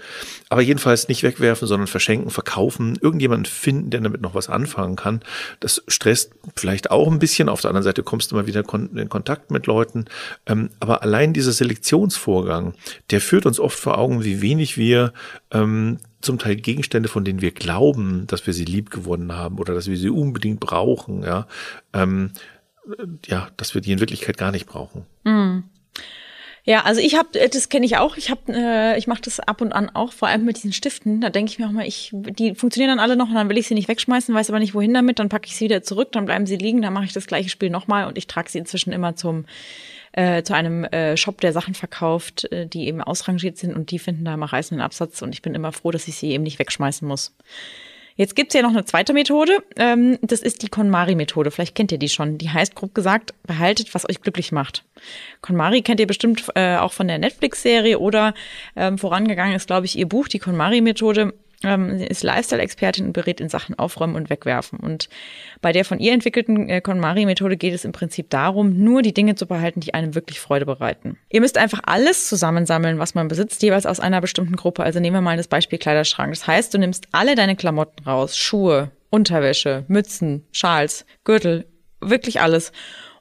[0.49, 5.21] Aber jedenfalls nicht wegwerfen, sondern verschenken, verkaufen, irgendjemanden finden, der damit noch was anfangen kann.
[5.61, 7.49] Das stresst vielleicht auch ein bisschen.
[7.49, 10.07] Auf der anderen Seite kommst du mal wieder in Kontakt mit Leuten.
[10.47, 12.75] Ähm, aber allein dieser Selektionsvorgang,
[13.11, 15.13] der führt uns oft vor Augen, wie wenig wir
[15.51, 19.75] ähm, zum Teil Gegenstände, von denen wir glauben, dass wir sie lieb gewonnen haben oder
[19.75, 21.47] dass wir sie unbedingt brauchen, ja,
[21.93, 22.33] ähm,
[23.27, 25.07] ja, dass wir die in Wirklichkeit gar nicht brauchen.
[26.65, 28.17] Ja, also ich habe, das kenne ich auch.
[28.17, 31.21] Ich habe, äh, ich mache das ab und an auch, vor allem mit diesen Stiften.
[31.21, 33.59] Da denke ich mir auch mal, ich, die funktionieren dann alle noch und dann will
[33.59, 35.19] ich sie nicht wegschmeißen, weiß aber nicht wohin damit.
[35.19, 37.49] Dann packe ich sie wieder zurück, dann bleiben sie liegen, dann mache ich das gleiche
[37.49, 39.47] Spiel nochmal und ich trage sie inzwischen immer zum
[40.13, 43.99] äh, zu einem äh, Shop, der Sachen verkauft, äh, die eben ausrangiert sind und die
[43.99, 46.59] finden da mal reißenden Absatz und ich bin immer froh, dass ich sie eben nicht
[46.59, 47.33] wegschmeißen muss.
[48.21, 49.65] Jetzt gibt's ja noch eine zweite Methode.
[49.77, 51.51] Ähm, das ist die KonMari-Methode.
[51.51, 52.37] Vielleicht kennt ihr die schon.
[52.37, 54.85] Die heißt grob gesagt, behaltet, was euch glücklich macht.
[55.41, 58.35] KonMari kennt ihr bestimmt äh, auch von der Netflix-Serie oder
[58.77, 61.33] ähm, vorangegangen ist, glaube ich, ihr Buch, die KonMari-Methode.
[61.63, 64.81] Ähm, ist Lifestyle-Expertin und berät in Sachen Aufräumen und Wegwerfen.
[64.81, 65.11] Und
[65.61, 69.35] bei der von ihr entwickelten äh, KonMari-Methode geht es im Prinzip darum, nur die Dinge
[69.35, 71.19] zu behalten, die einem wirklich Freude bereiten.
[71.29, 74.85] Ihr müsst einfach alles zusammensammeln, was man besitzt, jeweils aus einer bestimmten Gruppe.
[74.85, 76.33] Also nehmen wir mal das Beispiel Kleiderschrank.
[76.33, 81.67] Das heißt, du nimmst alle deine Klamotten raus, Schuhe, Unterwäsche, Mützen, Schals, Gürtel,
[82.01, 82.73] wirklich alles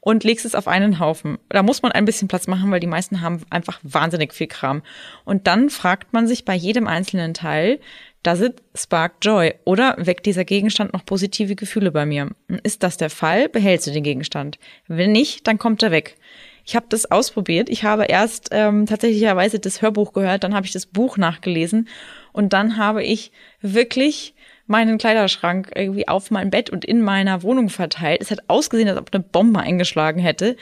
[0.02, 1.38] und legst es auf einen Haufen.
[1.50, 4.82] Da muss man ein bisschen Platz machen, weil die meisten haben einfach wahnsinnig viel Kram.
[5.26, 7.80] Und dann fragt man sich bei jedem einzelnen Teil,
[8.24, 9.54] does it spark joy?
[9.66, 12.30] Oder weckt dieser Gegenstand noch positive Gefühle bei mir?
[12.64, 14.60] Ist das der Fall, behältst du den Gegenstand.
[14.88, 16.18] Wenn nicht, dann kommt er weg.
[16.66, 17.70] Ich habe das ausprobiert.
[17.70, 21.88] Ich habe erst ähm, tatsächlicherweise das Hörbuch gehört, dann habe ich das Buch nachgelesen
[22.32, 24.36] und dann habe ich wirklich
[24.68, 28.22] meinen Kleiderschrank irgendwie auf mein Bett und in meiner Wohnung verteilt.
[28.22, 30.58] Es hat ausgesehen, als ob eine Bombe eingeschlagen hätte.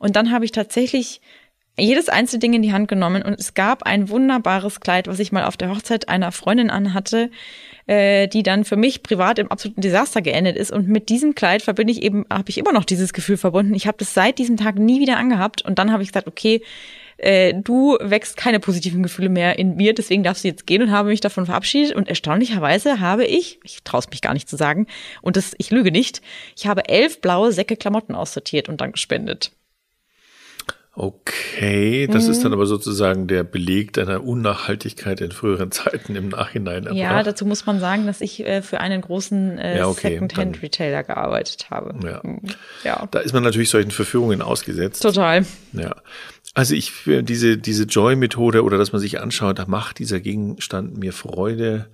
[0.00, 1.20] Und dann habe ich tatsächlich
[1.78, 5.32] jedes einzelne Ding in die Hand genommen und es gab ein wunderbares Kleid, was ich
[5.32, 7.30] mal auf der Hochzeit einer Freundin anhatte,
[7.86, 10.70] äh, die dann für mich privat im absoluten Desaster geendet ist.
[10.70, 13.74] Und mit diesem Kleid verbinde ich eben, habe ich immer noch dieses Gefühl verbunden.
[13.74, 16.62] Ich habe das seit diesem Tag nie wieder angehabt und dann habe ich gesagt, okay,
[17.16, 20.90] äh, du wächst keine positiven Gefühle mehr in mir, deswegen darfst du jetzt gehen und
[20.90, 21.94] habe mich davon verabschiedet.
[21.94, 24.86] Und erstaunlicherweise habe ich, ich traue es mich gar nicht zu sagen,
[25.22, 26.20] und das, ich lüge nicht,
[26.56, 29.52] ich habe elf blaue Säcke Klamotten aussortiert und dann gespendet.
[30.94, 32.42] Okay, das ist Mhm.
[32.42, 36.84] dann aber sozusagen der Beleg deiner Unnachhaltigkeit in früheren Zeiten im Nachhinein.
[36.92, 37.28] Ja, erbracht.
[37.28, 41.70] dazu muss man sagen, dass ich äh, für einen großen äh, Ja, okay, Second-Hand-Retailer gearbeitet
[41.70, 41.94] habe.
[42.06, 42.22] Ja.
[42.84, 43.08] ja.
[43.10, 45.02] Da ist man natürlich solchen Verführungen ausgesetzt.
[45.02, 45.46] Total.
[45.72, 45.96] Ja.
[46.54, 50.98] Also ich für diese, diese Joy-Methode oder dass man sich anschaut, da macht dieser Gegenstand
[50.98, 51.86] mir Freude,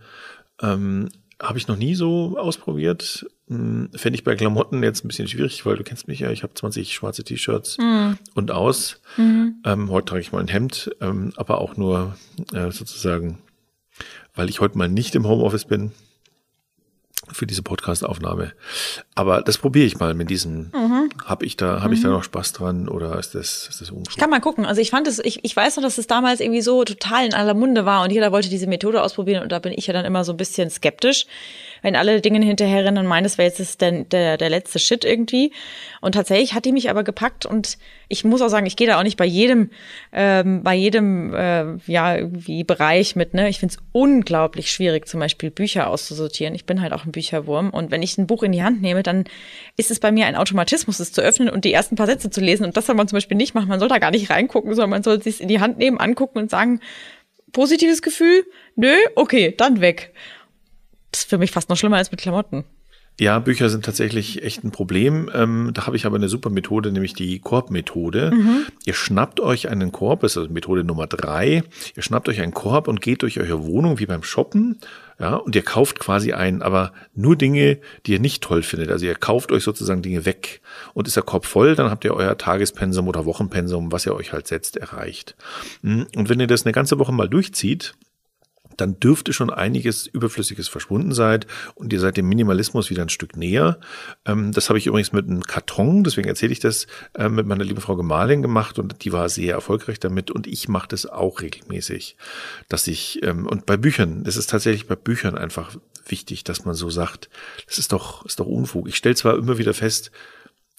[0.61, 1.09] ähm,
[1.41, 3.27] habe ich noch nie so ausprobiert.
[3.49, 6.43] Hm, Fände ich bei Klamotten jetzt ein bisschen schwierig, weil du kennst mich ja, ich
[6.43, 7.79] habe 20 schwarze T-Shirts
[8.35, 9.01] und aus.
[9.65, 12.17] Ähm, heute trage ich mal ein Hemd, ähm, aber auch nur
[12.53, 13.39] äh, sozusagen,
[14.35, 15.93] weil ich heute mal nicht im Homeoffice bin
[17.33, 18.53] für diese Podcast-Aufnahme.
[19.15, 20.71] Aber das probiere ich mal mit diesem.
[21.25, 24.17] Habe ich da, habe ich da noch Spaß dran oder ist das, ist das Unfug?
[24.19, 24.65] Kann man gucken.
[24.65, 27.35] Also ich fand es, ich, ich weiß noch, dass es damals irgendwie so total in
[27.35, 30.05] aller Munde war und jeder wollte diese Methode ausprobieren und da bin ich ja dann
[30.05, 31.27] immer so ein bisschen skeptisch,
[31.83, 35.53] wenn alle Dinge hinterherrennen und meinen, das wäre jetzt der, der, der letzte Shit irgendwie.
[36.01, 38.99] Und tatsächlich hat die mich aber gepackt und ich muss auch sagen, ich gehe da
[38.99, 39.71] auch nicht bei jedem,
[40.13, 43.49] ähm, bei jedem, äh, ja, irgendwie Bereich mit, ne.
[43.49, 46.55] Ich finde es unglaublich schwierig, zum Beispiel Bücher auszusortieren.
[46.55, 49.03] Ich bin halt auch ein Bücherwurm und wenn ich ein Buch in die Hand nehme,
[49.03, 49.25] dann
[49.77, 52.41] ist es bei mir ein Automatismus, es zu öffnen und die ersten paar Sätze zu
[52.41, 52.65] lesen.
[52.65, 53.69] Und das soll man zum Beispiel nicht machen.
[53.69, 55.99] Man soll da gar nicht reingucken, sondern man soll es sich in die Hand nehmen,
[55.99, 56.81] angucken und sagen,
[57.53, 58.45] positives Gefühl?
[58.77, 60.13] Nö, okay, dann weg.
[61.11, 62.65] Das ist für mich fast noch schlimmer als mit Klamotten.
[63.21, 65.29] Ja, Bücher sind tatsächlich echt ein Problem.
[65.35, 68.31] Ähm, da habe ich aber eine super Methode, nämlich die Korbmethode.
[68.85, 71.65] Ihr schnappt euch einen Korb, das ist also Methode Nummer drei.
[71.97, 74.79] Ihr schnappt euch einen Korb und geht durch eure Wohnung wie beim Shoppen.
[75.19, 78.93] Ja, und ihr kauft quasi ein, aber nur Dinge, die ihr nicht toll findet.
[78.93, 80.61] Also ihr kauft euch sozusagen Dinge weg.
[80.95, 84.33] Und ist der Korb voll, dann habt ihr euer Tagespensum oder Wochenpensum, was ihr euch
[84.33, 85.35] halt setzt, erreicht.
[85.83, 87.95] Und wenn ihr das eine ganze Woche mal durchzieht,
[88.81, 93.37] dann dürfte schon einiges Überflüssiges verschwunden sein und ihr seid dem Minimalismus wieder ein Stück
[93.37, 93.79] näher.
[94.25, 97.65] Ähm, das habe ich übrigens mit einem Karton, deswegen erzähle ich das, äh, mit meiner
[97.65, 101.41] lieben Frau Gemahlin gemacht und die war sehr erfolgreich damit und ich mache das auch
[101.43, 102.17] regelmäßig,
[102.69, 106.75] dass ich, ähm, und bei Büchern, das ist tatsächlich bei Büchern einfach wichtig, dass man
[106.75, 107.29] so sagt,
[107.67, 108.89] das ist doch, ist doch Unfug.
[108.89, 110.11] Ich stelle zwar immer wieder fest,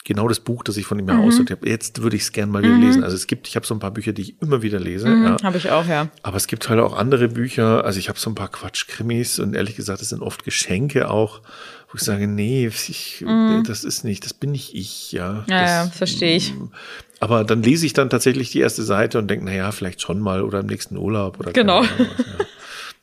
[0.05, 1.27] genau das Buch, das ich von ihm her mhm.
[1.27, 1.69] aussortiert habe.
[1.69, 2.83] Jetzt würde ich es gerne mal wieder mhm.
[2.83, 3.03] lesen.
[3.03, 5.07] Also es gibt, ich habe so ein paar Bücher, die ich immer wieder lese.
[5.07, 5.37] Mhm, ja.
[5.43, 6.09] Habe ich auch, ja.
[6.23, 7.83] Aber es gibt halt auch andere Bücher.
[7.83, 11.41] Also ich habe so ein paar Quatschkrimis und ehrlich gesagt, das sind oft Geschenke auch,
[11.91, 13.63] wo ich sage, nee, ich, mhm.
[13.67, 15.43] das ist nicht, das bin nicht ich, ja.
[15.47, 16.53] Ja, das, ja verstehe ich.
[16.53, 16.71] Mm,
[17.19, 20.19] aber dann lese ich dann tatsächlich die erste Seite und denke, na ja, vielleicht schon
[20.19, 21.81] mal oder im nächsten Urlaub oder genau.
[21.81, 22.45] Was, ja.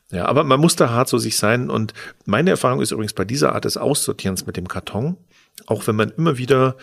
[0.09, 1.69] Ja, aber man muss da hart so sich sein.
[1.69, 1.93] Und
[2.25, 5.17] meine Erfahrung ist übrigens bei dieser Art des Aussortierens mit dem Karton,
[5.65, 6.77] auch wenn man immer wieder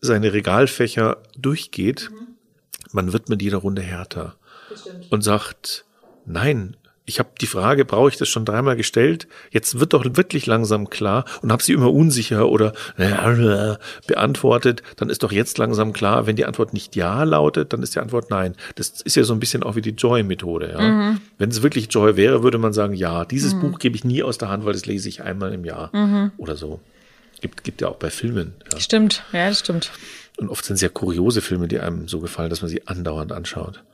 [0.00, 2.34] seine Regalfächer durchgeht, mhm.
[2.92, 4.36] man wird mit jeder Runde härter
[4.68, 5.10] Bestimmt.
[5.10, 5.84] und sagt,
[6.26, 9.28] nein, ich habe die Frage, brauche ich das schon dreimal gestellt?
[9.50, 14.82] Jetzt wird doch wirklich langsam klar und habe sie immer unsicher oder äh, beantwortet.
[14.96, 18.00] Dann ist doch jetzt langsam klar, wenn die Antwort nicht ja lautet, dann ist die
[18.00, 18.54] Antwort nein.
[18.76, 20.72] Das ist ja so ein bisschen auch wie die Joy-Methode.
[20.72, 20.80] Ja?
[20.80, 21.20] Mhm.
[21.36, 23.60] Wenn es wirklich Joy wäre, würde man sagen, ja, dieses mhm.
[23.60, 26.32] Buch gebe ich nie aus der Hand, weil das lese ich einmal im Jahr mhm.
[26.38, 26.80] oder so.
[27.44, 28.54] Gibt, gibt ja auch bei Filmen.
[28.72, 28.80] Ja.
[28.80, 29.92] Stimmt, ja, das stimmt.
[30.38, 33.84] Und oft sind sehr kuriose Filme, die einem so gefallen, dass man sie andauernd anschaut.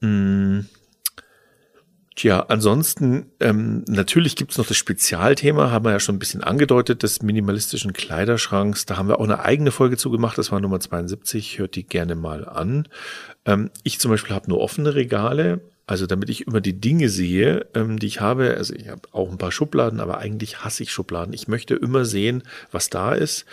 [0.00, 0.64] Hm.
[2.16, 7.02] Tja, ansonsten, ähm, natürlich gibt's noch das Spezialthema, haben wir ja schon ein bisschen angedeutet,
[7.02, 8.86] des minimalistischen Kleiderschranks.
[8.86, 11.84] Da haben wir auch eine eigene Folge zu gemacht, das war Nummer 72, hört die
[11.84, 12.88] gerne mal an.
[13.44, 17.66] Ähm, ich zum Beispiel habe nur offene Regale, also damit ich immer die Dinge sehe,
[17.74, 18.54] ähm, die ich habe.
[18.56, 21.34] Also ich habe auch ein paar Schubladen, aber eigentlich hasse ich Schubladen.
[21.34, 23.46] Ich möchte immer sehen, was da ist,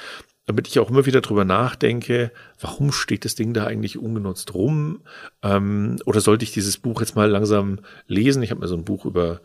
[0.50, 5.02] damit ich auch immer wieder drüber nachdenke, warum steht das Ding da eigentlich ungenutzt rum?
[5.44, 8.42] Ähm, oder sollte ich dieses Buch jetzt mal langsam lesen?
[8.42, 9.42] Ich habe mir so ein Buch über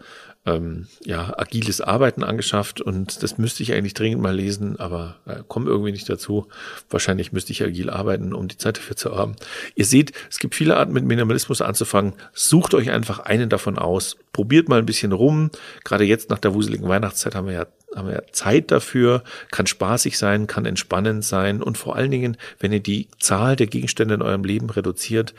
[0.46, 5.42] ähm, ja, agiles Arbeiten angeschafft und das müsste ich eigentlich dringend mal lesen, aber äh,
[5.48, 6.48] komme irgendwie nicht dazu.
[6.90, 9.36] Wahrscheinlich müsste ich agil arbeiten, um die Zeit dafür zu haben.
[9.74, 12.12] Ihr seht, es gibt viele Arten mit Minimalismus anzufangen.
[12.34, 14.18] Sucht euch einfach einen davon aus.
[14.32, 15.50] Probiert mal ein bisschen rum.
[15.82, 20.18] Gerade jetzt nach der wuseligen Weihnachtszeit haben wir ja haben wir Zeit dafür, kann spaßig
[20.18, 24.22] sein, kann entspannend sein und vor allen Dingen, wenn ihr die Zahl der Gegenstände in
[24.22, 25.32] eurem Leben reduziert,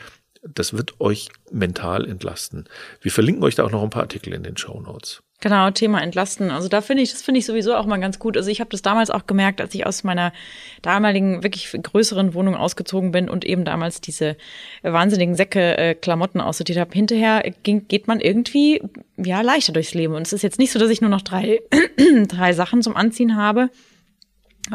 [0.54, 2.68] das wird euch mental entlasten.
[3.00, 5.22] Wir verlinken euch da auch noch ein paar Artikel in den Show Notes.
[5.40, 6.50] Genau, Thema Entlasten.
[6.50, 8.38] Also da finde ich, das finde ich sowieso auch mal ganz gut.
[8.38, 10.32] Also ich habe das damals auch gemerkt, als ich aus meiner
[10.80, 14.38] damaligen wirklich größeren Wohnung ausgezogen bin und eben damals diese
[14.82, 16.94] wahnsinnigen Säcke äh, Klamotten aussortiert habe.
[16.94, 18.80] Hinterher ging, geht man irgendwie
[19.18, 20.14] ja leichter durchs Leben.
[20.14, 21.60] Und es ist jetzt nicht so, dass ich nur noch drei,
[22.28, 23.68] drei Sachen zum Anziehen habe.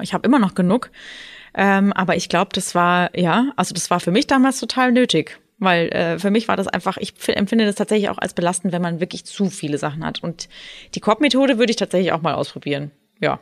[0.03, 0.91] Ich habe immer noch genug.
[1.55, 5.40] Ähm, aber ich glaube, das war, ja, also das war für mich damals total nötig.
[5.61, 8.81] Weil äh, für mich war das einfach, ich empfinde das tatsächlich auch als belastend, wenn
[8.81, 10.23] man wirklich zu viele Sachen hat.
[10.23, 10.49] Und
[10.95, 12.89] die Korbmethode würde ich tatsächlich auch mal ausprobieren.
[13.19, 13.39] Ja.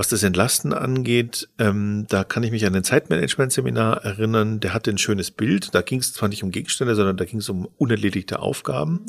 [0.00, 4.58] Was das Entlasten angeht, ähm, da kann ich mich an ein Zeitmanagement-Seminar erinnern.
[4.58, 5.74] Der hatte ein schönes Bild.
[5.74, 9.00] Da ging es zwar nicht um Gegenstände, sondern da ging es um unerledigte Aufgaben.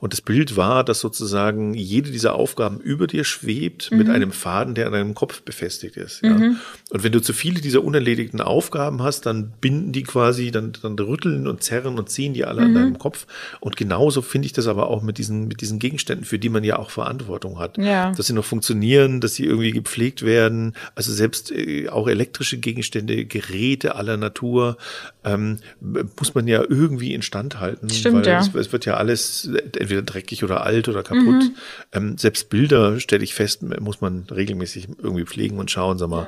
[0.00, 3.98] Und das Bild war, dass sozusagen jede dieser Aufgaben über dir schwebt mhm.
[3.98, 6.20] mit einem Faden, der an deinem Kopf befestigt ist.
[6.24, 6.30] Ja?
[6.30, 6.56] Mhm.
[6.90, 10.98] Und wenn du zu viele dieser unerledigten Aufgaben hast, dann binden die quasi, dann, dann
[10.98, 12.66] rütteln und zerren und ziehen die alle mhm.
[12.66, 13.28] an deinem Kopf.
[13.60, 16.64] Und genauso finde ich das aber auch mit diesen, mit diesen Gegenständen, für die man
[16.64, 17.78] ja auch Verantwortung hat.
[17.78, 18.10] Ja.
[18.10, 22.58] Dass sie noch funktionieren, dass sie irgendwie gepflegt werden werden, also selbst äh, auch elektrische
[22.58, 24.78] Gegenstände, Geräte aller Natur,
[25.24, 27.90] ähm, muss man ja irgendwie instand halten.
[27.90, 28.40] Stimmt, weil ja.
[28.40, 31.24] es, es, wird ja alles entweder dreckig oder alt oder kaputt.
[31.26, 31.54] Mhm.
[31.92, 36.26] Ähm, selbst Bilder, stelle ich fest, muss man regelmäßig irgendwie pflegen und schauen, sag mal,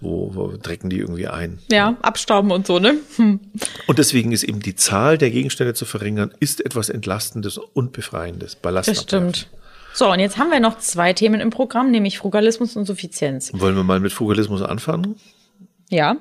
[0.00, 1.60] wo, wo drecken die irgendwie ein.
[1.70, 2.96] Ja, abstauben und so, ne?
[3.16, 3.38] Hm.
[3.86, 8.56] Und deswegen ist eben die Zahl der Gegenstände zu verringern, ist etwas Entlastendes und Befreiendes.
[8.56, 9.48] Ballast das stimmt.
[9.94, 13.52] So, und jetzt haben wir noch zwei Themen im Programm, nämlich Frugalismus und Suffizienz.
[13.54, 15.16] Wollen wir mal mit Frugalismus anfangen?
[15.90, 16.16] Ja.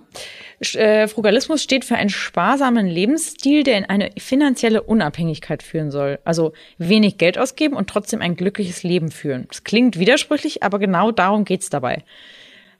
[0.60, 6.20] Äh, Frugalismus steht für einen sparsamen Lebensstil, der in eine finanzielle Unabhängigkeit führen soll.
[6.26, 9.46] Also wenig Geld ausgeben und trotzdem ein glückliches Leben führen.
[9.48, 12.04] Das klingt widersprüchlich, aber genau darum geht's dabei.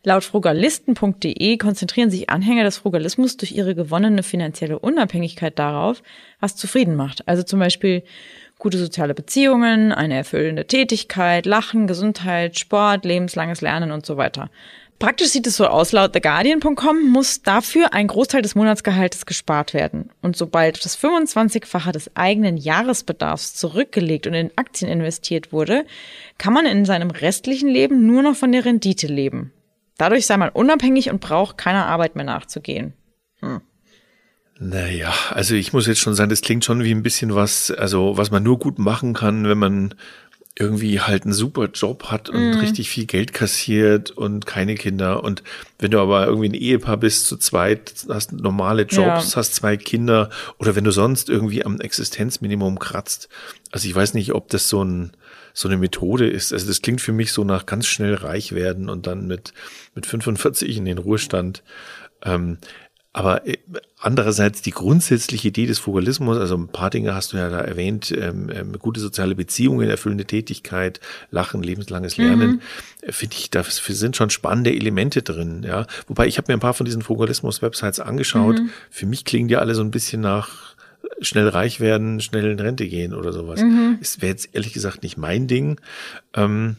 [0.04, 6.04] Laut frugalisten.de konzentrieren sich Anhänger des Frugalismus durch ihre gewonnene finanzielle Unabhängigkeit darauf,
[6.40, 7.28] was zufrieden macht.
[7.28, 8.04] Also zum Beispiel
[8.62, 14.52] gute soziale Beziehungen, eine erfüllende Tätigkeit, Lachen, Gesundheit, Sport, lebenslanges Lernen und so weiter.
[15.00, 20.12] Praktisch sieht es so aus, laut TheGuardian.com muss dafür ein Großteil des Monatsgehaltes gespart werden.
[20.22, 25.86] Und sobald das 25-fache des eigenen Jahresbedarfs zurückgelegt und in Aktien investiert wurde,
[26.38, 29.52] kann man in seinem restlichen Leben nur noch von der Rendite leben.
[29.98, 32.94] Dadurch sei man unabhängig und braucht keiner Arbeit mehr nachzugehen.
[33.40, 33.62] Hm.
[34.64, 38.16] Naja, also ich muss jetzt schon sagen, das klingt schon wie ein bisschen was, also
[38.16, 39.96] was man nur gut machen kann, wenn man
[40.56, 42.60] irgendwie halt einen super Job hat und mm.
[42.60, 45.24] richtig viel Geld kassiert und keine Kinder.
[45.24, 45.42] Und
[45.80, 49.38] wenn du aber irgendwie ein Ehepaar bist, zu zweit, hast normale Jobs, ja.
[49.38, 53.30] hast zwei Kinder oder wenn du sonst irgendwie am Existenzminimum kratzt.
[53.72, 55.14] Also ich weiß nicht, ob das so ein,
[55.56, 56.54] so eine Methode ist.
[56.54, 59.56] Also das klingt für mich so nach ganz schnell reich werden und dann mit,
[59.96, 61.64] mit 45 in den Ruhestand.
[62.24, 62.60] Ähm,
[63.14, 63.58] aber äh,
[64.00, 68.14] andererseits die grundsätzliche Idee des Frugalismus, also ein paar Dinge hast du ja da erwähnt,
[68.18, 72.62] ähm, ähm, gute soziale Beziehungen, erfüllende Tätigkeit, Lachen, lebenslanges Lernen, mhm.
[73.10, 75.64] Finde ich, da sind schon spannende Elemente drin.
[75.64, 78.60] Ja, wobei ich habe mir ein paar von diesen Frugalismus-Websites angeschaut.
[78.60, 78.70] Mhm.
[78.92, 82.60] Für mich klingen die alle so ein bisschen nach äh, schnell reich werden, schnell in
[82.60, 83.60] Rente gehen oder sowas.
[83.60, 83.98] Mhm.
[84.02, 85.82] Es wäre jetzt ehrlich gesagt nicht mein Ding.
[86.36, 86.78] Ähm,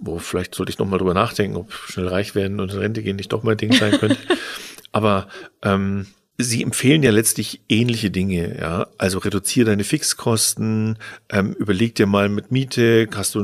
[0.00, 3.02] wo vielleicht sollte ich noch mal drüber nachdenken, ob schnell reich werden und in Rente
[3.02, 4.16] gehen nicht doch mein Ding sein könnte.
[4.92, 5.28] Aber
[5.62, 6.06] ähm,
[6.42, 8.86] Sie empfehlen ja letztlich ähnliche Dinge, ja.
[8.96, 10.96] Also reduziere deine Fixkosten,
[11.28, 13.42] ähm, überleg dir mal mit Miete, hast du,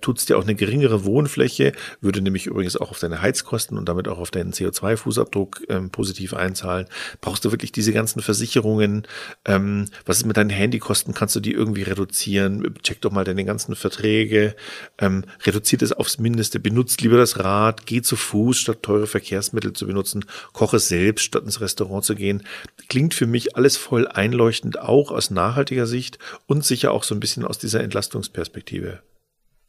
[0.00, 4.08] tut's dir auch eine geringere Wohnfläche, würde nämlich übrigens auch auf deine Heizkosten und damit
[4.08, 6.86] auch auf deinen CO2-Fußabdruck ähm, positiv einzahlen.
[7.20, 9.06] Brauchst du wirklich diese ganzen Versicherungen?
[9.44, 11.12] Ähm, was ist mit deinen Handykosten?
[11.12, 12.74] Kannst du die irgendwie reduzieren?
[12.82, 14.56] Check doch mal deine ganzen Verträge.
[14.98, 16.58] Ähm, reduziert es aufs Mindeste.
[16.58, 17.84] Benutzt lieber das Rad.
[17.84, 20.24] Geh zu Fuß, statt teure Verkehrsmittel zu benutzen.
[20.54, 22.42] Koche selbst, statt ins Restaurant zu gehen,
[22.88, 27.20] klingt für mich alles voll einleuchtend, auch aus nachhaltiger Sicht und sicher auch so ein
[27.20, 29.00] bisschen aus dieser Entlastungsperspektive.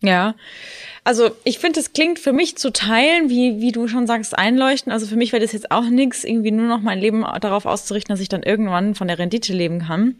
[0.02, 0.36] Ja,
[1.04, 4.92] also ich finde, es klingt für mich zu teilen, wie, wie du schon sagst, einleuchten.
[4.92, 8.14] Also für mich wäre das jetzt auch nichts, irgendwie nur noch mein Leben darauf auszurichten,
[8.14, 10.16] dass ich dann irgendwann von der Rendite leben kann.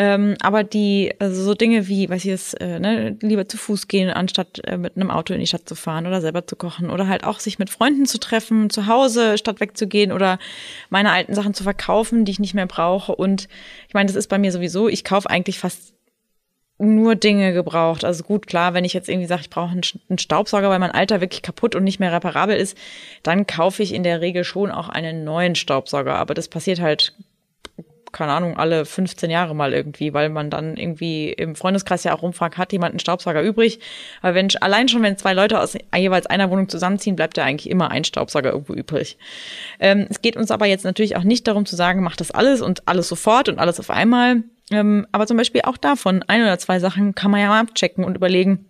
[0.00, 3.88] Ähm, aber die, also so Dinge wie, weiß ich jetzt, äh, ne, lieber zu Fuß
[3.88, 6.88] gehen, anstatt äh, mit einem Auto in die Stadt zu fahren oder selber zu kochen
[6.88, 10.38] oder halt auch sich mit Freunden zu treffen, zu Hause statt wegzugehen oder
[10.88, 13.12] meine alten Sachen zu verkaufen, die ich nicht mehr brauche.
[13.12, 13.48] Und
[13.88, 15.94] ich meine, das ist bei mir sowieso, ich kaufe eigentlich fast
[16.78, 18.04] nur Dinge gebraucht.
[18.04, 21.20] Also gut, klar, wenn ich jetzt irgendwie sage, ich brauche einen Staubsauger, weil mein Alter
[21.20, 22.78] wirklich kaputt und nicht mehr reparabel ist,
[23.24, 26.14] dann kaufe ich in der Regel schon auch einen neuen Staubsauger.
[26.14, 27.14] Aber das passiert halt
[28.12, 32.22] keine Ahnung, alle 15 Jahre mal irgendwie, weil man dann irgendwie im Freundeskreis ja auch
[32.22, 33.80] rumfragt, hat jemand einen Staubsauger übrig?
[34.22, 37.70] Aber wenn, allein schon, wenn zwei Leute aus jeweils einer Wohnung zusammenziehen, bleibt ja eigentlich
[37.70, 39.18] immer ein Staubsauger irgendwo übrig.
[39.80, 42.60] Ähm, es geht uns aber jetzt natürlich auch nicht darum zu sagen, macht das alles
[42.60, 44.42] und alles sofort und alles auf einmal.
[44.70, 48.04] Ähm, aber zum Beispiel auch davon, ein oder zwei Sachen kann man ja mal abchecken
[48.04, 48.66] und überlegen,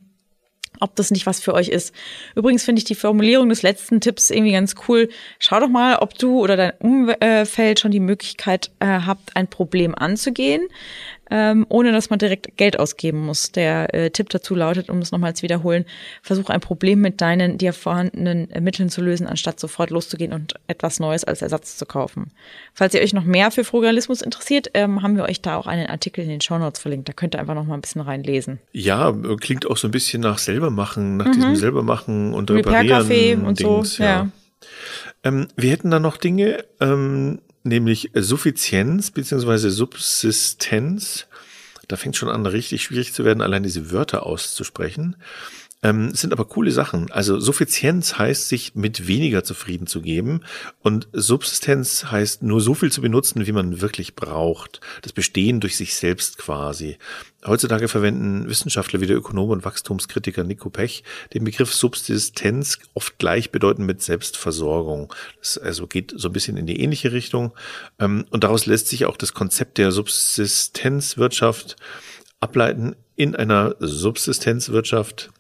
[0.81, 1.95] ob das nicht was für euch ist.
[2.35, 5.09] Übrigens finde ich die Formulierung des letzten Tipps irgendwie ganz cool.
[5.39, 9.95] Schau doch mal, ob du oder dein Umfeld schon die Möglichkeit äh, habt, ein Problem
[9.95, 10.63] anzugehen
[11.31, 13.53] ähm, ohne dass man direkt Geld ausgeben muss.
[13.53, 15.85] Der äh, Tipp dazu lautet, um es nochmal zu wiederholen,
[16.23, 20.55] versuch ein Problem mit deinen dir vorhandenen äh, Mitteln zu lösen, anstatt sofort loszugehen und
[20.67, 22.33] etwas Neues als Ersatz zu kaufen.
[22.75, 25.87] Falls ihr euch noch mehr für Frugalismus interessiert, ähm, haben wir euch da auch einen
[25.87, 27.09] Artikel in den Show Notes verlinkt.
[27.09, 28.59] Da könnt ihr einfach noch mal ein bisschen reinlesen.
[28.73, 31.33] Ja, klingt auch so ein bisschen nach selbermachen, nach mhm.
[31.33, 34.03] diesem selbermachen und reparieren und Dings, so.
[34.03, 34.09] Ja.
[34.09, 34.29] ja.
[35.25, 41.27] Ähm, wir hätten da noch Dinge, ähm, nämlich Suffizienz beziehungsweise Subsistenz.
[41.87, 45.17] Da fängt schon an, richtig schwierig zu werden, allein diese Wörter auszusprechen.
[45.81, 47.13] Ähm, sind aber coole Sachen.
[47.13, 50.41] Also Suffizienz heißt, sich mit weniger zufrieden zu geben
[50.81, 54.81] und Subsistenz heißt, nur so viel zu benutzen, wie man wirklich braucht.
[55.03, 56.99] Das Bestehen durch sich selbst quasi.
[57.47, 63.87] Heutzutage verwenden Wissenschaftler wie der Ökonom und Wachstumskritiker Nico Pech den Begriff Subsistenz oft gleichbedeutend
[63.87, 65.15] mit Selbstversorgung.
[65.39, 67.53] Das also geht so ein bisschen in die ähnliche Richtung.
[68.01, 71.77] Ähm, und daraus lässt sich auch das Konzept der Subsistenzwirtschaft
[72.41, 72.97] ableiten.
[73.19, 75.31] In einer Subsistenzwirtschaft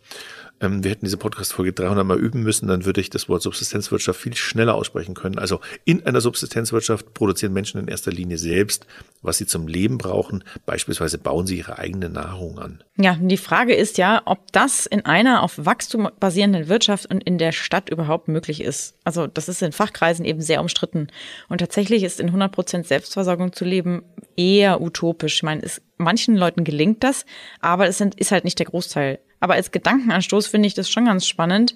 [0.60, 4.20] ähm, wir hätten diese Podcast-Folge 300 Mal üben müssen, dann würde ich das Wort Subsistenzwirtschaft
[4.20, 5.38] viel schneller aussprechen können.
[5.38, 8.86] Also in einer Subsistenzwirtschaft produzieren Menschen in erster Linie selbst,
[9.22, 10.44] was sie zum Leben brauchen.
[10.66, 12.82] Beispielsweise bauen sie ihre eigene Nahrung an.
[12.96, 17.38] Ja, die Frage ist ja, ob das in einer auf Wachstum basierenden Wirtschaft und in
[17.38, 18.94] der Stadt überhaupt möglich ist.
[19.04, 21.08] Also das ist in Fachkreisen eben sehr umstritten.
[21.48, 24.02] Und tatsächlich ist in 100 Prozent Selbstversorgung zu leben
[24.36, 25.36] eher utopisch.
[25.36, 27.24] Ich meine, es, manchen Leuten gelingt das,
[27.60, 29.18] aber es sind, ist halt nicht der Großteil.
[29.40, 31.74] Aber als Gedankenanstoß finde ich das schon ganz spannend,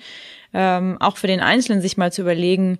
[0.52, 2.78] ähm, auch für den Einzelnen sich mal zu überlegen,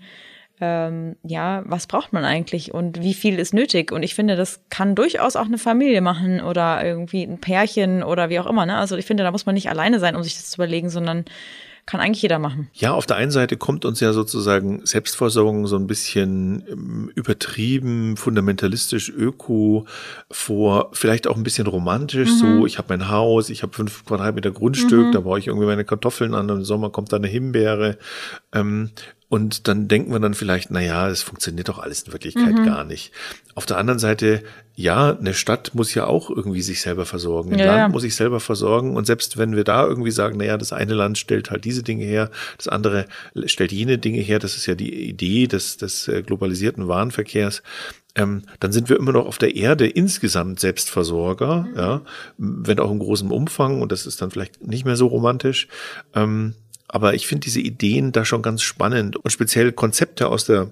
[0.61, 3.91] ähm, ja, was braucht man eigentlich und wie viel ist nötig?
[3.91, 8.31] Und ich finde, das kann durchaus auch eine Familie machen oder irgendwie ein Pärchen oder
[8.31, 8.65] wie auch immer.
[8.65, 8.77] Ne?
[8.77, 11.25] Also ich finde, da muss man nicht alleine sein, um sich das zu überlegen, sondern
[11.85, 12.69] kann eigentlich jeder machen.
[12.75, 18.17] Ja, auf der einen Seite kommt uns ja sozusagen Selbstversorgung so ein bisschen ähm, übertrieben,
[18.17, 19.87] fundamentalistisch, öko
[20.31, 22.31] vor, vielleicht auch ein bisschen romantisch.
[22.31, 22.39] Mhm.
[22.39, 25.13] So, ich habe mein Haus, ich habe fünf Quadratmeter Grundstück, mhm.
[25.13, 27.99] da baue ich irgendwie meine Kartoffeln an und im Sommer kommt da eine Himbeere.
[28.53, 28.91] Ähm,
[29.33, 32.67] Und dann denken wir dann vielleicht, na ja, es funktioniert doch alles in Wirklichkeit Mhm.
[32.67, 33.13] gar nicht.
[33.55, 34.43] Auf der anderen Seite,
[34.77, 37.55] ja, eine Stadt muss ja auch irgendwie sich selber versorgen.
[37.55, 37.89] Ein Ja, Land ja.
[37.89, 38.95] muss sich selber versorgen.
[38.95, 41.83] Und selbst wenn wir da irgendwie sagen, na ja, das eine Land stellt halt diese
[41.83, 43.07] Dinge her, das andere
[43.47, 47.63] stellt jene Dinge her, das ist ja die Idee des, des äh, globalisierten Warenverkehrs,
[48.15, 52.03] ähm, dann sind wir immer noch auf der Erde insgesamt Selbstversorger, ja,
[52.37, 55.69] wenn auch in großem Umfang und das ist dann vielleicht nicht mehr so romantisch.
[56.15, 56.53] Ähm,
[56.93, 60.71] aber ich finde diese Ideen da schon ganz spannend und speziell Konzepte aus der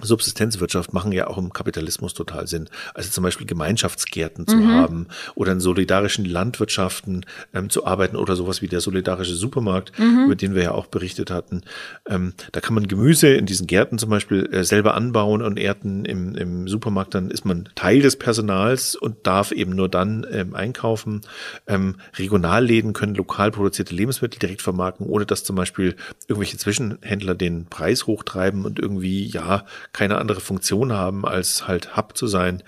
[0.00, 2.68] Subsistenzwirtschaft machen ja auch im Kapitalismus total Sinn.
[2.94, 8.62] Also zum Beispiel Gemeinschaftsgärten zu haben oder in solidarischen Landwirtschaften ähm, zu arbeiten oder sowas
[8.62, 9.92] wie der solidarische Supermarkt,
[10.24, 11.62] über den wir ja auch berichtet hatten.
[12.08, 16.04] Ähm, da kann man Gemüse in diesen Gärten zum Beispiel äh, selber anbauen und ernten
[16.04, 17.14] im, im Supermarkt.
[17.14, 21.20] Dann ist man Teil des Personals und darf eben nur dann ähm, einkaufen.
[21.66, 25.96] Ähm, Regionalläden können lokal produzierte Lebensmittel direkt vermarkten, ohne dass zum Beispiel
[26.28, 32.16] irgendwelche Zwischenhändler den Preis hochtreiben und irgendwie, ja, keine andere Funktion haben, als halt Hub
[32.16, 32.62] zu sein.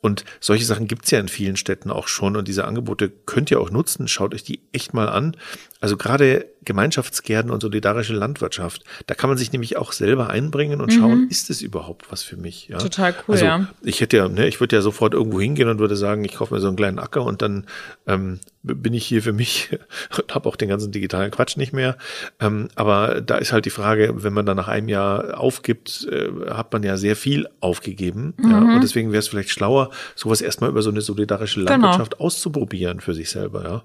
[0.00, 3.60] Und solche Sachen gibt's ja in vielen Städten auch schon und diese Angebote könnt ihr
[3.60, 4.06] auch nutzen.
[4.06, 5.36] Schaut euch die echt mal an.
[5.80, 10.92] Also gerade Gemeinschaftsgärten und solidarische Landwirtschaft, da kann man sich nämlich auch selber einbringen und
[10.92, 12.68] schauen, ist es überhaupt was für mich?
[12.68, 12.76] Ja?
[12.76, 12.82] Mhm.
[12.82, 13.68] Total cool, also, ja.
[13.82, 16.52] Ich hätte ja, ne, ich würde ja sofort irgendwo hingehen und würde sagen, ich kaufe
[16.52, 17.64] mir so einen kleinen Acker und dann
[18.06, 19.78] ähm, bin ich hier für mich
[20.18, 21.96] und habe auch den ganzen digitalen Quatsch nicht mehr.
[22.40, 26.28] Ähm, aber da ist halt die Frage, wenn man dann nach einem Jahr aufgibt, äh,
[26.50, 28.34] hat man ja sehr viel aufgegeben.
[28.42, 28.60] Ja?
[28.60, 28.74] Mhm.
[28.74, 31.70] Und deswegen wäre es vielleicht schlauer, sowas erstmal über so eine solidarische Genau.
[31.70, 33.62] Landwirtschaft auszuprobieren für sich selber.
[33.64, 33.82] Ja?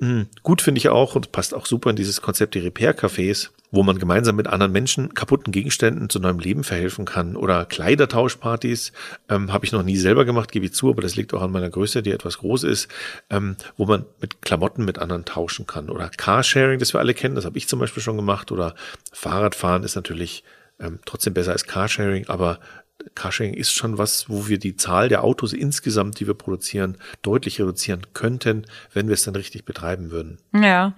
[0.00, 0.28] Mhm.
[0.42, 3.98] Gut finde ich auch und passt auch super in dieses Konzept die Repair-Cafés, wo man
[3.98, 7.36] gemeinsam mit anderen Menschen kaputten Gegenständen zu neuem Leben verhelfen kann.
[7.36, 8.92] Oder Kleidertauschpartys
[9.28, 11.50] ähm, habe ich noch nie selber gemacht, gebe ich zu, aber das liegt auch an
[11.50, 12.88] meiner Größe, die etwas groß ist,
[13.28, 15.90] ähm, wo man mit Klamotten mit anderen tauschen kann.
[15.90, 18.52] Oder Carsharing, das wir alle kennen, das habe ich zum Beispiel schon gemacht.
[18.52, 18.74] Oder
[19.12, 20.44] Fahrradfahren ist natürlich
[20.80, 22.60] ähm, trotzdem besser als Carsharing, aber
[23.14, 27.60] Carsharing ist schon was, wo wir die Zahl der Autos insgesamt, die wir produzieren, deutlich
[27.60, 30.38] reduzieren könnten, wenn wir es dann richtig betreiben würden.
[30.52, 30.94] Ja.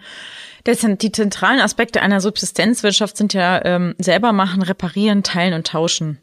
[0.65, 5.67] Das sind die zentralen Aspekte einer Subsistenzwirtschaft sind ja ähm, selber machen, reparieren, teilen und
[5.67, 6.19] tauschen.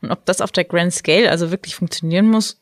[0.00, 2.60] Und ob das auf der Grand Scale also wirklich funktionieren muss,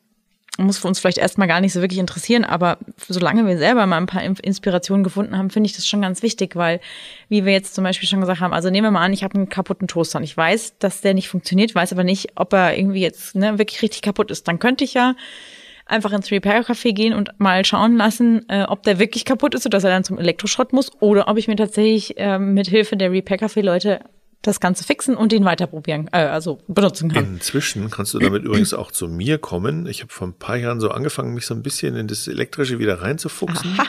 [0.59, 2.79] muss für uns vielleicht erstmal gar nicht so wirklich interessieren, aber
[3.09, 6.57] solange wir selber mal ein paar Inspirationen gefunden haben, finde ich das schon ganz wichtig,
[6.57, 6.81] weil,
[7.29, 9.37] wie wir jetzt zum Beispiel schon gesagt haben, also nehmen wir mal an, ich habe
[9.37, 12.77] einen kaputten Toaster und ich weiß, dass der nicht funktioniert, weiß aber nicht, ob er
[12.77, 14.49] irgendwie jetzt ne, wirklich richtig kaputt ist.
[14.49, 15.15] Dann könnte ich ja
[15.87, 19.85] einfach ins Repair-Café gehen und mal schauen lassen, äh, ob der wirklich kaputt ist, sodass
[19.85, 24.01] er dann zum Elektroschrott muss oder ob ich mir tatsächlich ähm, mit Hilfe der Repair-Café-Leute
[24.43, 27.25] das Ganze fixen und den weiter probieren, äh, also benutzen kann.
[27.25, 29.87] Inzwischen kannst du damit übrigens auch zu mir kommen.
[29.87, 32.79] Ich habe vor ein paar Jahren so angefangen, mich so ein bisschen in das Elektrische
[32.79, 33.73] wieder reinzufuchsen.
[33.79, 33.87] Aha.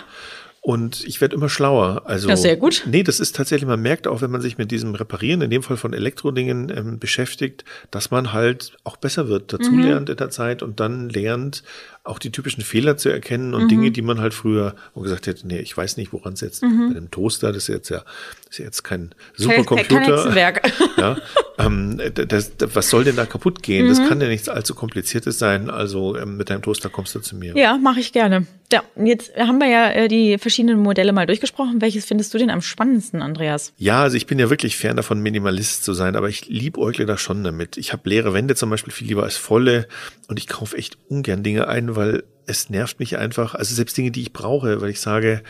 [0.62, 2.02] Und ich werde immer schlauer.
[2.06, 2.84] Also, Das ist sehr gut.
[2.86, 5.64] Nee, das ist tatsächlich, man merkt auch, wenn man sich mit diesem Reparieren, in dem
[5.64, 9.80] Fall von Elektrodingen, ähm, beschäftigt, dass man halt auch besser wird, dazu Mhm.
[9.84, 11.64] lernt in der Zeit und dann lernt,
[12.04, 13.54] auch die typischen Fehler zu erkennen Mhm.
[13.54, 16.62] und Dinge, die man halt früher gesagt hätte, nee, ich weiß nicht, woran es jetzt
[16.62, 18.04] bei dem Toaster, das ist jetzt ja,
[18.50, 19.10] ist ja jetzt kein Mhm.
[19.10, 20.18] Kein- kein Supercomputer.
[20.18, 20.72] Hexenwerk.
[20.98, 21.18] Ja,
[21.58, 23.86] ähm, das, das, was soll denn da kaputt gehen?
[23.86, 23.90] Mhm.
[23.90, 25.70] Das kann ja nichts allzu kompliziertes sein.
[25.70, 27.56] Also ähm, mit deinem Toaster kommst du zu mir.
[27.56, 28.46] Ja, mache ich gerne.
[28.72, 31.80] Ja, jetzt haben wir ja äh, die verschiedenen Modelle mal durchgesprochen.
[31.82, 33.72] Welches findest du denn am spannendsten, Andreas?
[33.78, 37.18] Ja, also ich bin ja wirklich fern davon, Minimalist zu sein, aber ich liebäugle da
[37.18, 37.78] schon damit.
[37.78, 39.88] Ich habe leere Wände zum Beispiel viel lieber als volle
[40.28, 43.56] und ich kaufe echt ungern Dinge ein, weil es nervt mich einfach.
[43.56, 45.44] Also selbst Dinge, die ich brauche, weil ich sage,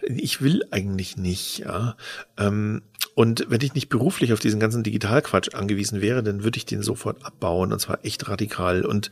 [0.00, 1.58] ich will eigentlich nicht.
[1.58, 1.96] Ja.
[2.38, 2.82] Ähm,
[3.14, 6.82] und wenn ich nicht beruflich auf diesen ganzen Digitalquatsch angewiesen wäre, dann würde ich den
[6.82, 8.84] sofort abbauen und zwar echt radikal.
[8.84, 9.10] Und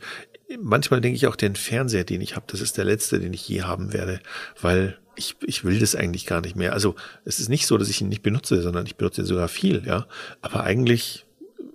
[0.59, 3.47] manchmal denke ich auch, den Fernseher, den ich habe, das ist der letzte, den ich
[3.47, 4.21] je haben werde,
[4.61, 6.73] weil ich, ich will das eigentlich gar nicht mehr.
[6.73, 9.49] Also es ist nicht so, dass ich ihn nicht benutze, sondern ich benutze ihn sogar
[9.49, 10.07] viel, ja.
[10.41, 11.25] Aber eigentlich,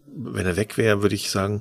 [0.07, 1.61] wenn er weg wäre, würde ich sagen,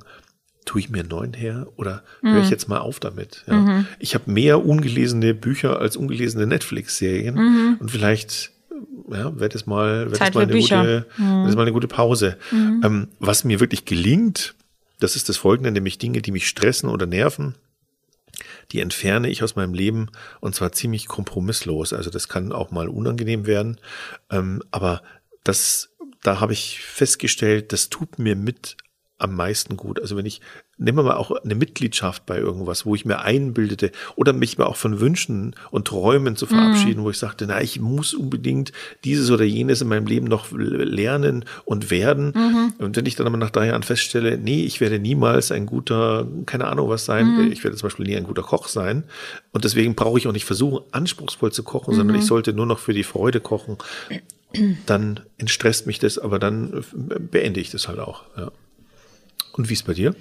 [0.64, 3.44] tue ich mir einen neuen her oder höre ich jetzt mal auf damit.
[3.46, 3.84] Ja.
[3.98, 8.52] Ich habe mehr ungelesene Bücher als ungelesene Netflix-Serien und vielleicht
[9.10, 12.36] ja, wäre das mal, wäre das mal eine gute, wäre das mal eine gute Pause.
[12.52, 14.54] Ähm, was mir wirklich gelingt,
[15.00, 17.54] das ist das Folgende, nämlich Dinge, die mich stressen oder nerven,
[18.72, 20.08] die entferne ich aus meinem Leben
[20.40, 21.92] und zwar ziemlich kompromisslos.
[21.92, 23.78] Also das kann auch mal unangenehm werden,
[24.30, 25.02] ähm, aber
[25.42, 25.90] das,
[26.22, 28.76] da habe ich festgestellt, das tut mir mit
[29.20, 30.00] am meisten gut.
[30.00, 30.40] Also wenn ich,
[30.78, 34.66] nehmen wir mal auch eine Mitgliedschaft bei irgendwas, wo ich mir einbildete oder mich mal
[34.66, 37.04] auch von Wünschen und Träumen zu verabschieden, mhm.
[37.04, 38.72] wo ich sagte, na, ich muss unbedingt
[39.04, 42.32] dieses oder jenes in meinem Leben noch lernen und werden.
[42.34, 42.72] Mhm.
[42.78, 46.26] Und wenn ich dann aber nach drei Jahren feststelle, nee, ich werde niemals ein guter,
[46.46, 47.52] keine Ahnung was sein, mhm.
[47.52, 49.04] ich werde zum Beispiel nie ein guter Koch sein.
[49.52, 52.28] Und deswegen brauche ich auch nicht versuchen, anspruchsvoll zu kochen, sondern ich mhm.
[52.28, 53.78] sollte nur noch für die Freude kochen
[54.86, 58.24] dann entstresst mich das, aber dann beende ich das halt auch.
[58.36, 58.50] Ja.
[59.60, 60.14] Und wie ist bei dir?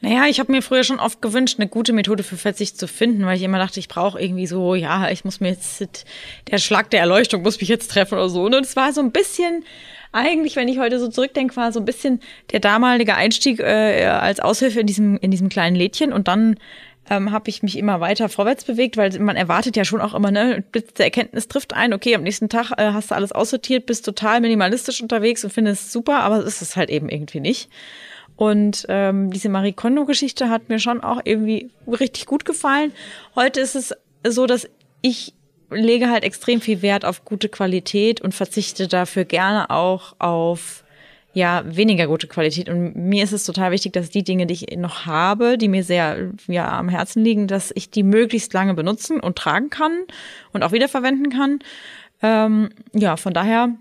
[0.00, 3.26] Naja, ich habe mir früher schon oft gewünscht, eine gute Methode für Verzicht zu finden,
[3.26, 6.06] weil ich immer dachte, ich brauche irgendwie so, ja, ich muss mir jetzt,
[6.48, 8.44] der Schlag der Erleuchtung muss mich jetzt treffen oder so.
[8.44, 9.64] Und es war so ein bisschen,
[10.12, 12.20] eigentlich, wenn ich heute so zurückdenke, war so ein bisschen
[12.52, 16.56] der damalige Einstieg äh, als Aushilfe in diesem, in diesem kleinen Lädchen und dann
[17.10, 20.30] ähm, habe ich mich immer weiter vorwärts bewegt, weil man erwartet ja schon auch immer,
[20.30, 23.86] ne, Blitz der Erkenntnis trifft ein, okay, am nächsten Tag äh, hast du alles aussortiert,
[23.86, 27.68] bist total minimalistisch unterwegs und findest es super, aber ist es halt eben irgendwie nicht.
[28.36, 32.92] Und ähm, diese Marie Kondo-Geschichte hat mir schon auch irgendwie richtig gut gefallen.
[33.34, 33.94] Heute ist es
[34.26, 34.68] so, dass
[35.00, 35.32] ich
[35.70, 40.84] lege halt extrem viel Wert auf gute Qualität und verzichte dafür gerne auch auf
[41.32, 42.68] ja weniger gute Qualität.
[42.68, 45.84] Und mir ist es total wichtig, dass die Dinge, die ich noch habe, die mir
[45.84, 49.92] sehr ja am Herzen liegen, dass ich die möglichst lange benutzen und tragen kann
[50.52, 51.58] und auch wiederverwenden kann.
[52.22, 53.76] Ähm, ja, von daher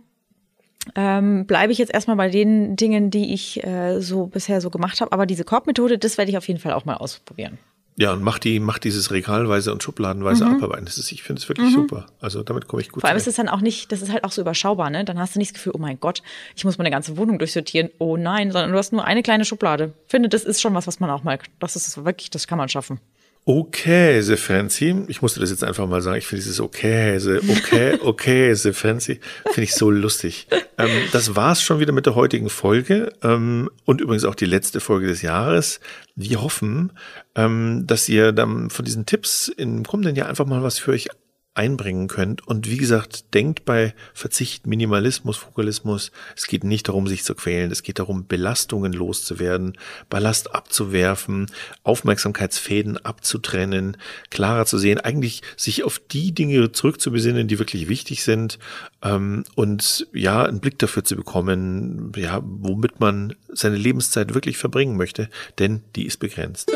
[0.95, 5.01] ähm, bleibe ich jetzt erstmal bei den Dingen, die ich äh, so bisher so gemacht
[5.01, 5.11] habe.
[5.11, 7.57] Aber diese Korbmethode, das werde ich auf jeden Fall auch mal ausprobieren.
[7.97, 10.55] Ja, und mach die, mach dieses Regalweise und Schubladenweise mhm.
[10.55, 10.85] abarbeiten.
[10.85, 11.75] Das ist, ich finde es wirklich mhm.
[11.75, 12.07] super.
[12.19, 13.01] Also damit komme ich gut.
[13.01, 15.05] Vor allem ist es dann auch nicht, das ist halt auch so überschaubar, ne?
[15.05, 16.21] Dann hast du nicht das Gefühl, oh mein Gott,
[16.57, 17.89] ich muss meine ganze Wohnung durchsortieren.
[17.97, 19.93] Oh nein, sondern du hast nur eine kleine Schublade.
[20.05, 22.57] Ich finde, das ist schon was, was man auch mal, das ist wirklich, das kann
[22.57, 22.99] man schaffen.
[23.47, 25.05] Okay, the fancy.
[25.07, 26.17] Ich musste das jetzt einfach mal sagen.
[26.17, 29.19] Ich finde dieses okay, the okay, okay, the fancy.
[29.43, 30.47] Finde ich so lustig.
[30.79, 34.79] Ähm, das war's schon wieder mit der heutigen Folge ähm, und übrigens auch die letzte
[34.79, 35.79] Folge des Jahres.
[36.15, 36.91] Wir hoffen,
[37.35, 41.09] ähm, dass ihr dann von diesen Tipps im kommenden Jahr einfach mal was für euch
[41.55, 42.47] einbringen könnt.
[42.47, 47.71] Und wie gesagt, denkt bei Verzicht, Minimalismus, Fokalismus, es geht nicht darum, sich zu quälen,
[47.71, 49.77] es geht darum, Belastungen loszuwerden,
[50.09, 51.47] Ballast abzuwerfen,
[51.83, 53.97] Aufmerksamkeitsfäden abzutrennen,
[54.29, 58.59] klarer zu sehen, eigentlich sich auf die Dinge zurückzubesinnen, die wirklich wichtig sind
[59.01, 64.97] ähm, und ja, einen Blick dafür zu bekommen, ja, womit man seine Lebenszeit wirklich verbringen
[64.97, 66.71] möchte, denn die ist begrenzt.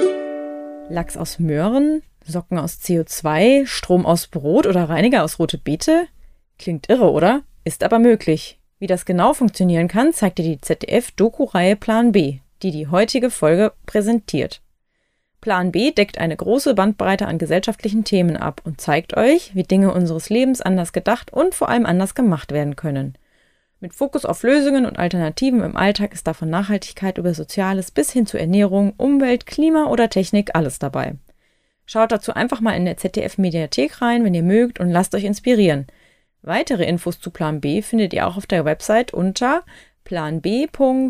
[0.90, 2.02] Lachs aus Möhren,
[2.32, 6.08] Socken aus CO2, Strom aus Brot oder Reiniger aus rote Beete?
[6.58, 7.44] Klingt irre, oder?
[7.64, 8.60] Ist aber möglich.
[8.80, 13.74] Wie das genau funktionieren kann, zeigt dir die ZDF-Doku-Reihe Plan B, die die heutige Folge
[13.86, 14.62] präsentiert.
[15.42, 19.94] Plan B deckt eine große Bandbreite an gesellschaftlichen Themen ab und zeigt euch, wie Dinge
[19.94, 23.18] unseres Lebens anders gedacht und vor allem anders gemacht werden können.
[23.82, 28.26] Mit Fokus auf Lösungen und Alternativen im Alltag ist davon Nachhaltigkeit über Soziales bis hin
[28.26, 31.16] zu Ernährung, Umwelt, Klima oder Technik alles dabei.
[31.92, 35.88] Schaut dazu einfach mal in der ZDF-Mediathek rein, wenn ihr mögt, und lasst euch inspirieren.
[36.44, 39.64] Weitere Infos zu Plan B findet ihr auch auf der Website unter
[40.04, 41.08] planb.zdf.de.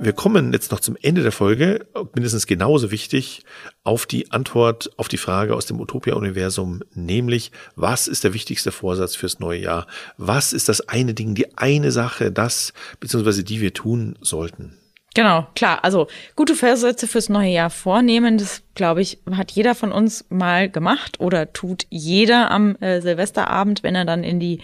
[0.00, 3.42] Wir kommen jetzt noch zum Ende der Folge, mindestens genauso wichtig,
[3.82, 9.16] auf die Antwort auf die Frage aus dem Utopia-Universum, nämlich, was ist der wichtigste Vorsatz
[9.16, 9.88] fürs neue Jahr?
[10.16, 14.78] Was ist das eine Ding, die eine Sache, das, beziehungsweise die wir tun sollten?
[15.14, 15.84] Genau, klar.
[15.84, 20.68] Also gute Vorsätze fürs neue Jahr vornehmen, das glaube ich, hat jeder von uns mal
[20.68, 24.58] gemacht oder tut jeder am äh, Silvesterabend, wenn er dann in die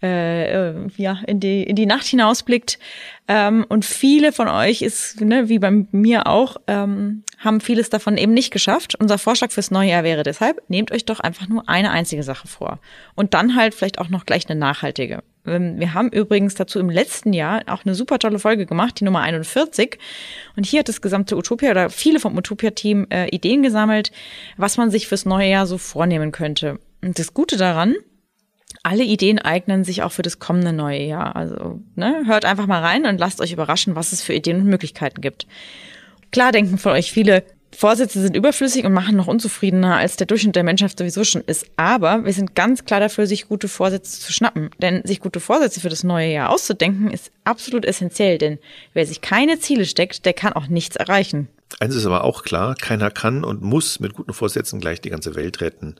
[0.00, 2.78] äh, äh, ja in die in die Nacht hinausblickt.
[3.26, 8.16] Ähm, und viele von euch ist ne, wie bei mir auch ähm, haben vieles davon
[8.16, 8.94] eben nicht geschafft.
[8.94, 12.46] Unser Vorschlag fürs neue Jahr wäre deshalb: Nehmt euch doch einfach nur eine einzige Sache
[12.46, 12.78] vor
[13.16, 15.24] und dann halt vielleicht auch noch gleich eine nachhaltige.
[15.46, 19.04] Ähm, wir haben übrigens dazu im letzten Jahr auch eine super tolle Folge gemacht, die
[19.04, 19.98] Nummer 41.
[20.56, 24.12] Und hier hat das gesamte Utopia oder viele vom Utopia-Team äh, Ideen gesammelt,
[24.56, 26.78] was man sich fürs neue Jahr so vornehmen könnte.
[27.02, 27.94] Und das Gute daran,
[28.82, 31.36] alle Ideen eignen sich auch für das kommende neue Jahr.
[31.36, 34.66] Also ne, hört einfach mal rein und lasst euch überraschen, was es für Ideen und
[34.66, 35.46] Möglichkeiten gibt.
[36.32, 37.44] Klar denken von euch viele,
[37.76, 41.66] Vorsätze sind überflüssig und machen noch unzufriedener, als der Durchschnitt der Menschheit sowieso schon ist.
[41.76, 44.70] Aber wir sind ganz klar dafür, sich gute Vorsätze zu schnappen.
[44.78, 48.38] Denn sich gute Vorsätze für das neue Jahr auszudenken, ist absolut essentiell.
[48.38, 48.58] Denn
[48.92, 51.48] wer sich keine Ziele steckt, der kann auch nichts erreichen.
[51.78, 55.34] Eins ist aber auch klar, keiner kann und muss mit guten Vorsätzen gleich die ganze
[55.34, 55.96] Welt retten.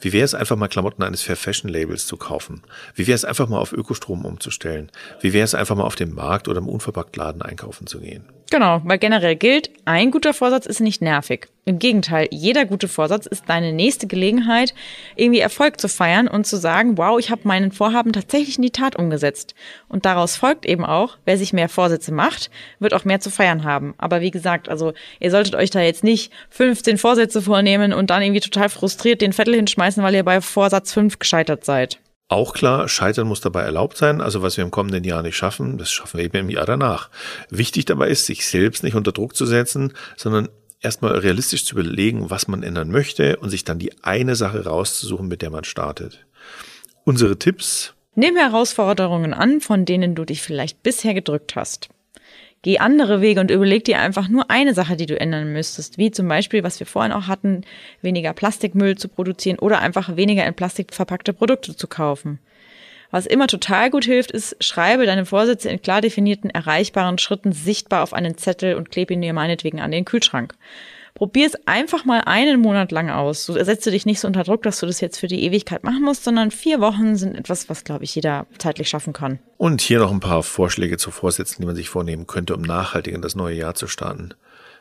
[0.00, 2.62] Wie wäre es einfach mal Klamotten eines Fair Fashion Labels zu kaufen?
[2.94, 4.90] Wie wäre es einfach mal auf Ökostrom umzustellen?
[5.20, 8.24] Wie wäre es einfach mal auf dem Markt oder im Unverpacktladen einkaufen zu gehen?
[8.50, 11.48] Genau, weil generell gilt, ein guter Vorsatz ist nicht nervig.
[11.64, 14.74] Im Gegenteil, jeder gute Vorsatz ist deine nächste Gelegenheit,
[15.14, 18.70] irgendwie Erfolg zu feiern und zu sagen, wow, ich habe meinen Vorhaben tatsächlich in die
[18.70, 19.54] Tat umgesetzt.
[19.86, 22.50] Und daraus folgt eben auch, wer sich mehr Vorsätze macht,
[22.80, 23.94] wird auch mehr zu feiern haben.
[23.98, 28.22] Aber wie gesagt, also ihr solltet euch da jetzt nicht 15 Vorsätze vornehmen und dann
[28.22, 32.00] irgendwie total frustriert den Vettel hinschmeißen, weil ihr bei Vorsatz 5 gescheitert seid.
[32.26, 34.20] Auch klar, Scheitern muss dabei erlaubt sein.
[34.20, 37.10] Also was wir im kommenden Jahr nicht schaffen, das schaffen wir eben im Jahr danach.
[37.50, 40.48] Wichtig dabei ist, sich selbst nicht unter Druck zu setzen, sondern
[40.82, 45.28] erstmal realistisch zu überlegen, was man ändern möchte und sich dann die eine Sache rauszusuchen,
[45.28, 46.26] mit der man startet.
[47.04, 47.94] Unsere Tipps.
[48.14, 51.88] Nimm Herausforderungen an, von denen du dich vielleicht bisher gedrückt hast.
[52.60, 56.12] Geh andere Wege und überleg dir einfach nur eine Sache, die du ändern müsstest, wie
[56.12, 57.62] zum Beispiel, was wir vorhin auch hatten,
[58.02, 62.38] weniger Plastikmüll zu produzieren oder einfach weniger in Plastik verpackte Produkte zu kaufen.
[63.12, 68.02] Was immer total gut hilft, ist, schreibe deine Vorsätze in klar definierten, erreichbaren Schritten sichtbar
[68.02, 70.54] auf einen Zettel und klebe ihn dir meinetwegen an den Kühlschrank.
[71.14, 73.44] Probier es einfach mal einen Monat lang aus.
[73.44, 76.02] Du setze dich nicht so unter Druck, dass du das jetzt für die Ewigkeit machen
[76.02, 79.38] musst, sondern vier Wochen sind etwas, was, glaube ich, jeder zeitlich schaffen kann.
[79.58, 83.14] Und hier noch ein paar Vorschläge zu Vorsätzen, die man sich vornehmen könnte, um nachhaltig
[83.14, 84.32] in das neue Jahr zu starten.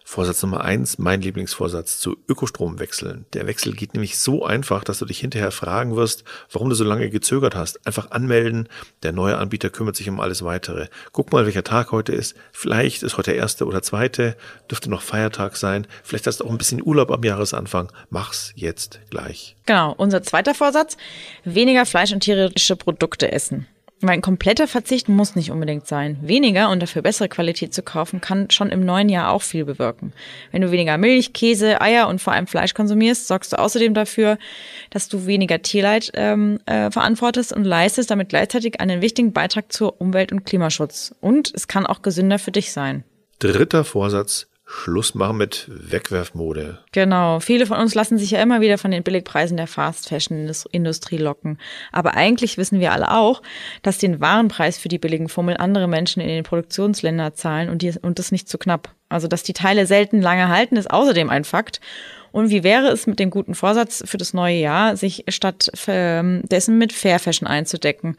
[0.03, 3.25] Vorsatz Nummer eins, mein Lieblingsvorsatz, zu Ökostrom wechseln.
[3.33, 6.83] Der Wechsel geht nämlich so einfach, dass du dich hinterher fragen wirst, warum du so
[6.83, 7.85] lange gezögert hast.
[7.85, 8.67] Einfach anmelden,
[9.03, 10.87] der neue Anbieter kümmert sich um alles weitere.
[11.11, 12.35] Guck mal, welcher Tag heute ist.
[12.51, 14.35] Vielleicht ist heute der erste oder zweite,
[14.69, 15.87] dürfte noch Feiertag sein.
[16.03, 17.91] Vielleicht hast du auch ein bisschen Urlaub am Jahresanfang.
[18.09, 19.55] Mach's jetzt gleich.
[19.65, 20.97] Genau, unser zweiter Vorsatz,
[21.43, 23.67] weniger Fleisch und tierische Produkte essen.
[24.01, 26.17] Weil ein kompletter Verzicht muss nicht unbedingt sein.
[26.21, 30.11] Weniger und dafür bessere Qualität zu kaufen, kann schon im neuen Jahr auch viel bewirken.
[30.51, 34.39] Wenn du weniger Milch, Käse, Eier und vor allem Fleisch konsumierst, sorgst du außerdem dafür,
[34.89, 40.01] dass du weniger Tierleid ähm, äh, verantwortest und leistest damit gleichzeitig einen wichtigen Beitrag zur
[40.01, 41.13] Umwelt- und Klimaschutz.
[41.21, 43.03] Und es kann auch gesünder für dich sein.
[43.37, 46.79] Dritter Vorsatz, Schluss machen mit Wegwerfmode.
[46.91, 47.39] Genau.
[47.39, 51.17] Viele von uns lassen sich ja immer wieder von den Billigpreisen der Fast Fashion Industrie
[51.17, 51.57] locken.
[51.91, 53.41] Aber eigentlich wissen wir alle auch,
[53.83, 57.81] dass den wahren Preis für die billigen Fummel andere Menschen in den Produktionsländern zahlen und,
[57.81, 58.95] die, und das nicht zu knapp.
[59.09, 61.81] Also, dass die Teile selten lange halten, ist außerdem ein Fakt.
[62.31, 66.43] Und wie wäre es mit dem guten Vorsatz für das neue Jahr, sich statt ähm,
[66.49, 68.15] dessen mit Fair Fashion einzudecken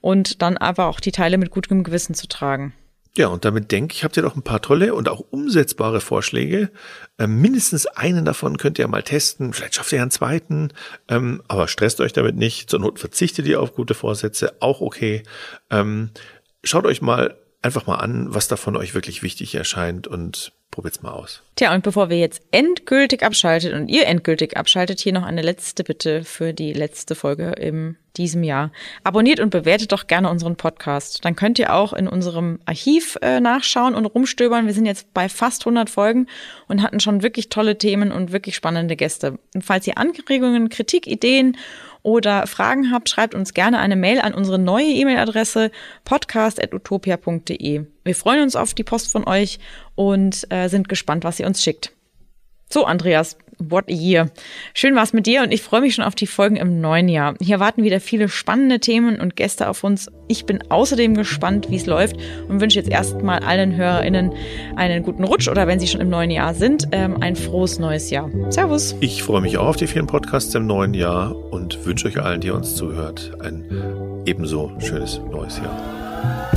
[0.00, 2.74] und dann aber auch die Teile mit gutem Gewissen zu tragen?
[3.14, 6.70] Ja, und damit denke ich, habt ihr doch ein paar tolle und auch umsetzbare Vorschläge.
[7.18, 9.52] Ähm, mindestens einen davon könnt ihr mal testen.
[9.52, 10.70] Vielleicht schafft ihr einen zweiten.
[11.08, 12.70] Ähm, aber stresst euch damit nicht.
[12.70, 14.54] Zur Not verzichtet ihr auf gute Vorsätze.
[14.60, 15.24] Auch okay.
[15.70, 16.10] Ähm,
[16.64, 21.12] schaut euch mal einfach mal an, was davon euch wirklich wichtig erscheint und probiert's mal
[21.12, 21.42] aus.
[21.54, 25.84] Tja, und bevor wir jetzt endgültig abschaltet und ihr endgültig abschaltet, hier noch eine letzte
[25.84, 28.70] Bitte für die letzte Folge im diesem Jahr.
[29.04, 31.24] Abonniert und bewertet doch gerne unseren Podcast.
[31.24, 34.66] Dann könnt ihr auch in unserem Archiv äh, nachschauen und rumstöbern.
[34.66, 36.26] Wir sind jetzt bei fast 100 Folgen
[36.68, 39.38] und hatten schon wirklich tolle Themen und wirklich spannende Gäste.
[39.54, 41.56] Und falls ihr Anregungen, Kritik, Ideen
[42.02, 45.70] oder Fragen habt, schreibt uns gerne eine Mail an unsere neue E-Mail-Adresse
[46.04, 47.86] podcast.utopia.de.
[48.04, 49.58] Wir freuen uns auf die Post von euch
[49.94, 51.92] und äh, sind gespannt, was ihr uns schickt.
[52.68, 53.36] So, Andreas,
[53.70, 54.30] what a year.
[54.74, 57.34] Schön war's mit dir und ich freue mich schon auf die Folgen im neuen Jahr.
[57.40, 60.10] Hier warten wieder viele spannende Themen und Gäste auf uns.
[60.28, 62.16] Ich bin außerdem gespannt, wie es läuft
[62.48, 64.32] und wünsche jetzt erstmal allen HörerInnen
[64.76, 68.10] einen guten Rutsch oder wenn sie schon im neuen Jahr sind, ähm, ein frohes neues
[68.10, 68.30] Jahr.
[68.50, 68.96] Servus.
[69.00, 72.40] Ich freue mich auch auf die vielen Podcasts im neuen Jahr und wünsche euch allen,
[72.40, 73.64] die uns zuhört, ein
[74.26, 76.52] ebenso schönes neues Jahr.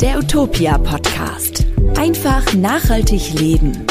[0.00, 1.64] Der Utopia Podcast.
[1.96, 3.86] Einfach nachhaltig leben.